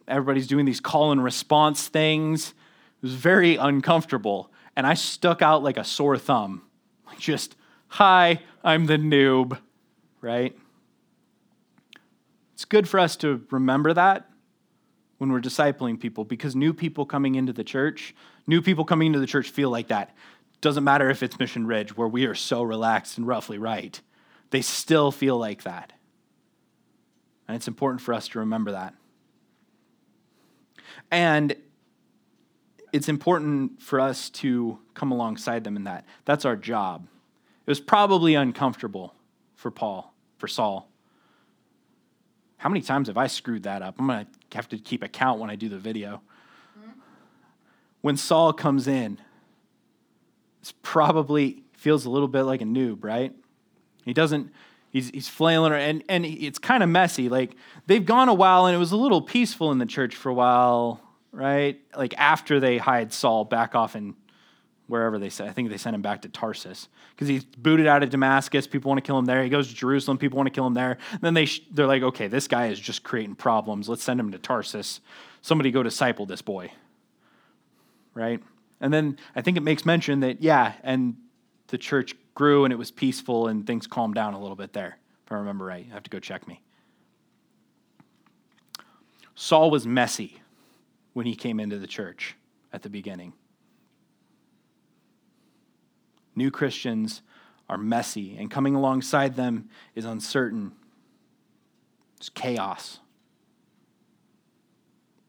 everybody's 0.05 0.47
doing 0.47 0.65
these 0.65 0.81
call 0.81 1.13
and 1.13 1.23
response 1.23 1.87
things? 1.87 2.49
It 2.49 3.03
was 3.03 3.13
very 3.13 3.55
uncomfortable. 3.55 4.51
And 4.75 4.85
I 4.85 4.95
stuck 4.95 5.41
out 5.41 5.63
like 5.63 5.77
a 5.77 5.85
sore 5.85 6.17
thumb. 6.17 6.63
Like 7.07 7.19
just, 7.19 7.55
hi, 7.87 8.41
I'm 8.65 8.87
the 8.87 8.97
noob, 8.97 9.59
right? 10.19 10.57
It's 12.61 12.65
good 12.65 12.87
for 12.87 12.99
us 12.99 13.15
to 13.15 13.43
remember 13.49 13.91
that 13.91 14.29
when 15.17 15.31
we're 15.31 15.41
discipling 15.41 15.99
people 15.99 16.23
because 16.25 16.55
new 16.55 16.75
people 16.75 17.07
coming 17.07 17.33
into 17.33 17.51
the 17.51 17.63
church, 17.63 18.13
new 18.45 18.61
people 18.61 18.85
coming 18.85 19.07
into 19.07 19.19
the 19.19 19.25
church 19.25 19.49
feel 19.49 19.71
like 19.71 19.87
that. 19.87 20.15
Doesn't 20.61 20.83
matter 20.83 21.09
if 21.09 21.23
it's 21.23 21.39
Mission 21.39 21.65
Ridge, 21.65 21.97
where 21.97 22.07
we 22.07 22.25
are 22.27 22.35
so 22.35 22.61
relaxed 22.61 23.17
and 23.17 23.25
roughly 23.25 23.57
right 23.57 23.99
they 24.51 24.61
still 24.61 25.11
feel 25.11 25.39
like 25.39 25.63
that. 25.63 25.91
And 27.47 27.55
it's 27.55 27.67
important 27.67 27.99
for 27.99 28.13
us 28.13 28.27
to 28.27 28.39
remember 28.39 28.73
that. 28.73 28.93
And 31.09 31.55
it's 32.93 33.09
important 33.09 33.81
for 33.81 33.99
us 33.99 34.29
to 34.29 34.77
come 34.93 35.11
alongside 35.11 35.63
them 35.63 35.77
in 35.77 35.85
that. 35.85 36.05
That's 36.25 36.45
our 36.45 36.55
job. 36.55 37.07
It 37.65 37.71
was 37.71 37.79
probably 37.79 38.35
uncomfortable 38.35 39.15
for 39.55 39.71
Paul, 39.71 40.13
for 40.37 40.47
Saul. 40.47 40.90
How 42.61 42.69
many 42.69 42.81
times 42.81 43.07
have 43.07 43.17
I 43.17 43.25
screwed 43.25 43.63
that 43.63 43.81
up? 43.81 43.95
I'm 43.97 44.05
going 44.05 44.23
to 44.23 44.55
have 44.55 44.69
to 44.69 44.77
keep 44.77 45.01
a 45.01 45.07
count 45.07 45.39
when 45.39 45.49
I 45.49 45.55
do 45.55 45.67
the 45.67 45.79
video. 45.79 46.21
Mm-hmm. 46.79 46.91
When 48.01 48.17
Saul 48.17 48.53
comes 48.53 48.87
in, 48.87 49.17
it's 50.61 50.71
probably 50.83 51.63
feels 51.73 52.05
a 52.05 52.11
little 52.11 52.27
bit 52.27 52.43
like 52.43 52.61
a 52.61 52.65
noob, 52.65 53.03
right? 53.03 53.33
He 54.05 54.13
doesn't, 54.13 54.51
he's, 54.91 55.09
he's 55.09 55.27
flailing, 55.27 55.73
and, 55.73 56.03
and 56.07 56.23
it's 56.23 56.59
kind 56.59 56.83
of 56.83 56.89
messy. 56.89 57.29
Like, 57.29 57.55
they've 57.87 58.05
gone 58.05 58.29
a 58.29 58.33
while, 58.35 58.67
and 58.67 58.75
it 58.75 58.79
was 58.79 58.91
a 58.91 58.97
little 58.97 59.23
peaceful 59.23 59.71
in 59.71 59.79
the 59.79 59.87
church 59.87 60.15
for 60.15 60.29
a 60.29 60.33
while, 60.35 61.01
right? 61.31 61.81
Like, 61.97 62.13
after 62.19 62.59
they 62.59 62.77
hide 62.77 63.11
Saul 63.11 63.43
back 63.43 63.73
off 63.73 63.95
in 63.95 64.13
wherever 64.87 65.17
they 65.17 65.29
said. 65.29 65.47
I 65.47 65.51
think 65.51 65.69
they 65.69 65.77
sent 65.77 65.95
him 65.95 66.01
back 66.01 66.21
to 66.23 66.29
Tarsus 66.29 66.89
because 67.15 67.27
he's 67.27 67.45
booted 67.45 67.87
out 67.87 68.03
of 68.03 68.09
Damascus. 68.09 68.67
People 68.67 68.89
want 68.89 68.97
to 68.97 69.07
kill 69.07 69.17
him 69.17 69.25
there. 69.25 69.43
He 69.43 69.49
goes 69.49 69.69
to 69.69 69.75
Jerusalem. 69.75 70.17
People 70.17 70.37
want 70.37 70.47
to 70.47 70.53
kill 70.53 70.67
him 70.67 70.73
there. 70.73 70.97
And 71.11 71.21
then 71.21 71.33
they 71.33 71.45
sh- 71.45 71.63
they're 71.71 71.87
like, 71.87 72.03
okay, 72.03 72.27
this 72.27 72.47
guy 72.47 72.67
is 72.67 72.79
just 72.79 73.03
creating 73.03 73.35
problems. 73.35 73.87
Let's 73.87 74.03
send 74.03 74.19
him 74.19 74.31
to 74.31 74.37
Tarsus. 74.37 74.99
Somebody 75.41 75.71
go 75.71 75.83
disciple 75.83 76.25
this 76.25 76.41
boy. 76.41 76.71
Right? 78.13 78.41
And 78.81 78.93
then 78.93 79.17
I 79.35 79.41
think 79.41 79.57
it 79.57 79.63
makes 79.63 79.85
mention 79.85 80.21
that, 80.21 80.41
yeah, 80.41 80.73
and 80.83 81.15
the 81.67 81.77
church 81.77 82.15
grew 82.33 82.65
and 82.65 82.73
it 82.73 82.77
was 82.77 82.91
peaceful 82.91 83.47
and 83.47 83.65
things 83.65 83.87
calmed 83.87 84.15
down 84.15 84.33
a 84.33 84.39
little 84.39 84.55
bit 84.55 84.73
there, 84.73 84.97
if 85.25 85.31
I 85.31 85.35
remember 85.35 85.65
right. 85.65 85.85
You 85.85 85.93
have 85.93 86.03
to 86.03 86.09
go 86.09 86.19
check 86.19 86.47
me. 86.47 86.61
Saul 89.35 89.71
was 89.71 89.87
messy 89.87 90.41
when 91.13 91.25
he 91.25 91.35
came 91.35 91.59
into 91.59 91.79
the 91.79 91.87
church 91.87 92.35
at 92.73 92.81
the 92.81 92.89
beginning. 92.89 93.33
New 96.35 96.51
Christians 96.51 97.21
are 97.69 97.77
messy, 97.77 98.37
and 98.37 98.51
coming 98.51 98.75
alongside 98.75 99.35
them 99.35 99.69
is 99.95 100.05
uncertain. 100.05 100.73
It's 102.17 102.29
chaos. 102.29 102.99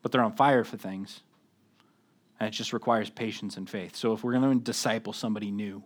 But 0.02 0.12
they're 0.12 0.22
on 0.22 0.34
fire 0.34 0.64
for 0.64 0.76
things. 0.76 1.22
And 2.40 2.48
it 2.48 2.50
just 2.50 2.72
requires 2.72 3.08
patience 3.08 3.56
and 3.56 3.70
faith. 3.70 3.94
So 3.94 4.12
if 4.12 4.24
we're 4.24 4.32
going 4.32 4.58
to 4.58 4.64
disciple 4.64 5.12
somebody 5.12 5.52
new, 5.52 5.84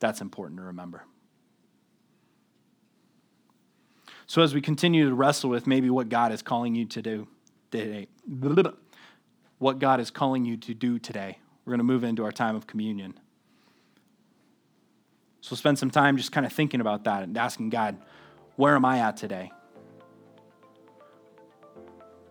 that's 0.00 0.20
important 0.20 0.58
to 0.58 0.64
remember. 0.64 1.04
So 4.26 4.42
as 4.42 4.54
we 4.54 4.60
continue 4.60 5.08
to 5.08 5.14
wrestle 5.14 5.50
with 5.50 5.66
maybe 5.66 5.90
what 5.90 6.08
God 6.08 6.32
is 6.32 6.42
calling 6.42 6.74
you 6.74 6.86
to 6.86 7.02
do 7.02 7.28
today, 7.70 8.08
what 9.58 9.78
God 9.78 10.00
is 10.00 10.10
calling 10.10 10.44
you 10.44 10.56
to 10.56 10.74
do 10.74 10.98
today, 10.98 11.38
we're 11.64 11.70
going 11.70 11.78
to 11.78 11.84
move 11.84 12.04
into 12.04 12.24
our 12.24 12.32
time 12.32 12.56
of 12.56 12.66
communion. 12.66 13.18
So 15.44 15.54
spend 15.54 15.78
some 15.78 15.90
time 15.90 16.16
just 16.16 16.32
kind 16.32 16.46
of 16.46 16.54
thinking 16.54 16.80
about 16.80 17.04
that 17.04 17.22
and 17.22 17.36
asking 17.36 17.68
God, 17.68 17.98
where 18.56 18.74
am 18.74 18.86
I 18.86 19.00
at 19.00 19.18
today? 19.18 19.52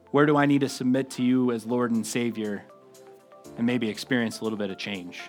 Where 0.09 0.25
do 0.25 0.35
I 0.35 0.47
need 0.47 0.61
to 0.61 0.69
submit 0.69 1.11
to 1.11 1.23
you 1.23 1.51
as 1.51 1.67
Lord 1.67 1.91
and 1.91 2.03
Savior 2.03 2.65
and 3.55 3.67
maybe 3.67 3.87
experience 3.87 4.39
a 4.39 4.43
little 4.43 4.57
bit 4.57 4.71
of 4.71 4.79
change? 4.79 5.21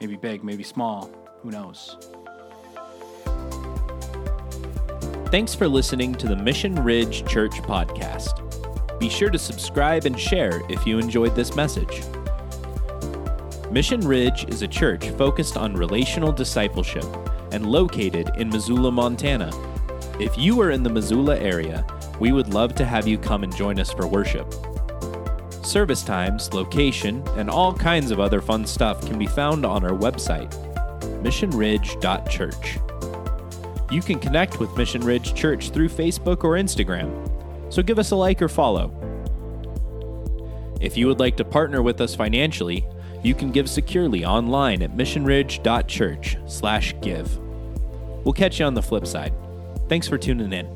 Maybe 0.00 0.14
big, 0.14 0.44
maybe 0.44 0.62
small, 0.62 1.10
who 1.42 1.50
knows? 1.50 1.96
Thanks 5.32 5.56
for 5.56 5.66
listening 5.66 6.14
to 6.14 6.28
the 6.28 6.36
Mission 6.36 6.76
Ridge 6.84 7.26
Church 7.28 7.54
podcast. 7.62 9.00
Be 9.00 9.08
sure 9.08 9.30
to 9.30 9.40
subscribe 9.40 10.06
and 10.06 10.18
share 10.18 10.62
if 10.70 10.86
you 10.86 11.00
enjoyed 11.00 11.34
this 11.34 11.56
message. 11.56 12.00
Mission 13.70 14.00
Ridge 14.00 14.46
is 14.48 14.62
a 14.62 14.68
church 14.68 15.08
focused 15.10 15.56
on 15.56 15.74
relational 15.74 16.32
discipleship 16.32 17.04
and 17.52 17.66
located 17.66 18.30
in 18.36 18.48
Missoula, 18.48 18.90
Montana. 18.90 19.50
If 20.18 20.36
you 20.36 20.60
are 20.60 20.70
in 20.70 20.82
the 20.82 20.90
Missoula 20.90 21.38
area, 21.38 21.86
we 22.18 22.32
would 22.32 22.52
love 22.52 22.74
to 22.76 22.84
have 22.84 23.06
you 23.06 23.16
come 23.16 23.44
and 23.44 23.54
join 23.54 23.78
us 23.78 23.92
for 23.92 24.06
worship. 24.06 24.52
Service 25.62 26.02
times, 26.02 26.52
location, 26.52 27.22
and 27.36 27.48
all 27.48 27.72
kinds 27.72 28.10
of 28.10 28.20
other 28.20 28.40
fun 28.40 28.66
stuff 28.66 29.06
can 29.06 29.18
be 29.18 29.26
found 29.26 29.64
on 29.64 29.84
our 29.84 29.96
website, 29.96 30.50
missionridge.church. 31.22 32.78
You 33.92 34.02
can 34.02 34.18
connect 34.18 34.60
with 34.60 34.76
Mission 34.76 35.02
Ridge 35.02 35.34
Church 35.34 35.70
through 35.70 35.88
Facebook 35.88 36.44
or 36.44 36.56
Instagram 36.56 37.30
so 37.70 37.82
give 37.82 37.98
us 37.98 38.10
a 38.10 38.16
like 38.16 38.42
or 38.42 38.48
follow. 38.48 38.92
If 40.80 40.96
you 40.96 41.06
would 41.06 41.20
like 41.20 41.36
to 41.36 41.44
partner 41.44 41.82
with 41.82 42.00
us 42.00 42.14
financially, 42.14 42.84
you 43.22 43.34
can 43.34 43.50
give 43.50 43.68
securely 43.68 44.24
online 44.24 44.82
at 44.82 44.96
missionridge.church/give. 44.96 47.38
We'll 48.24 48.34
catch 48.34 48.60
you 48.60 48.66
on 48.66 48.74
the 48.74 48.82
flip 48.82 49.06
side. 49.06 49.32
Thanks 49.88 50.06
for 50.06 50.18
tuning 50.18 50.52
in. 50.52 50.68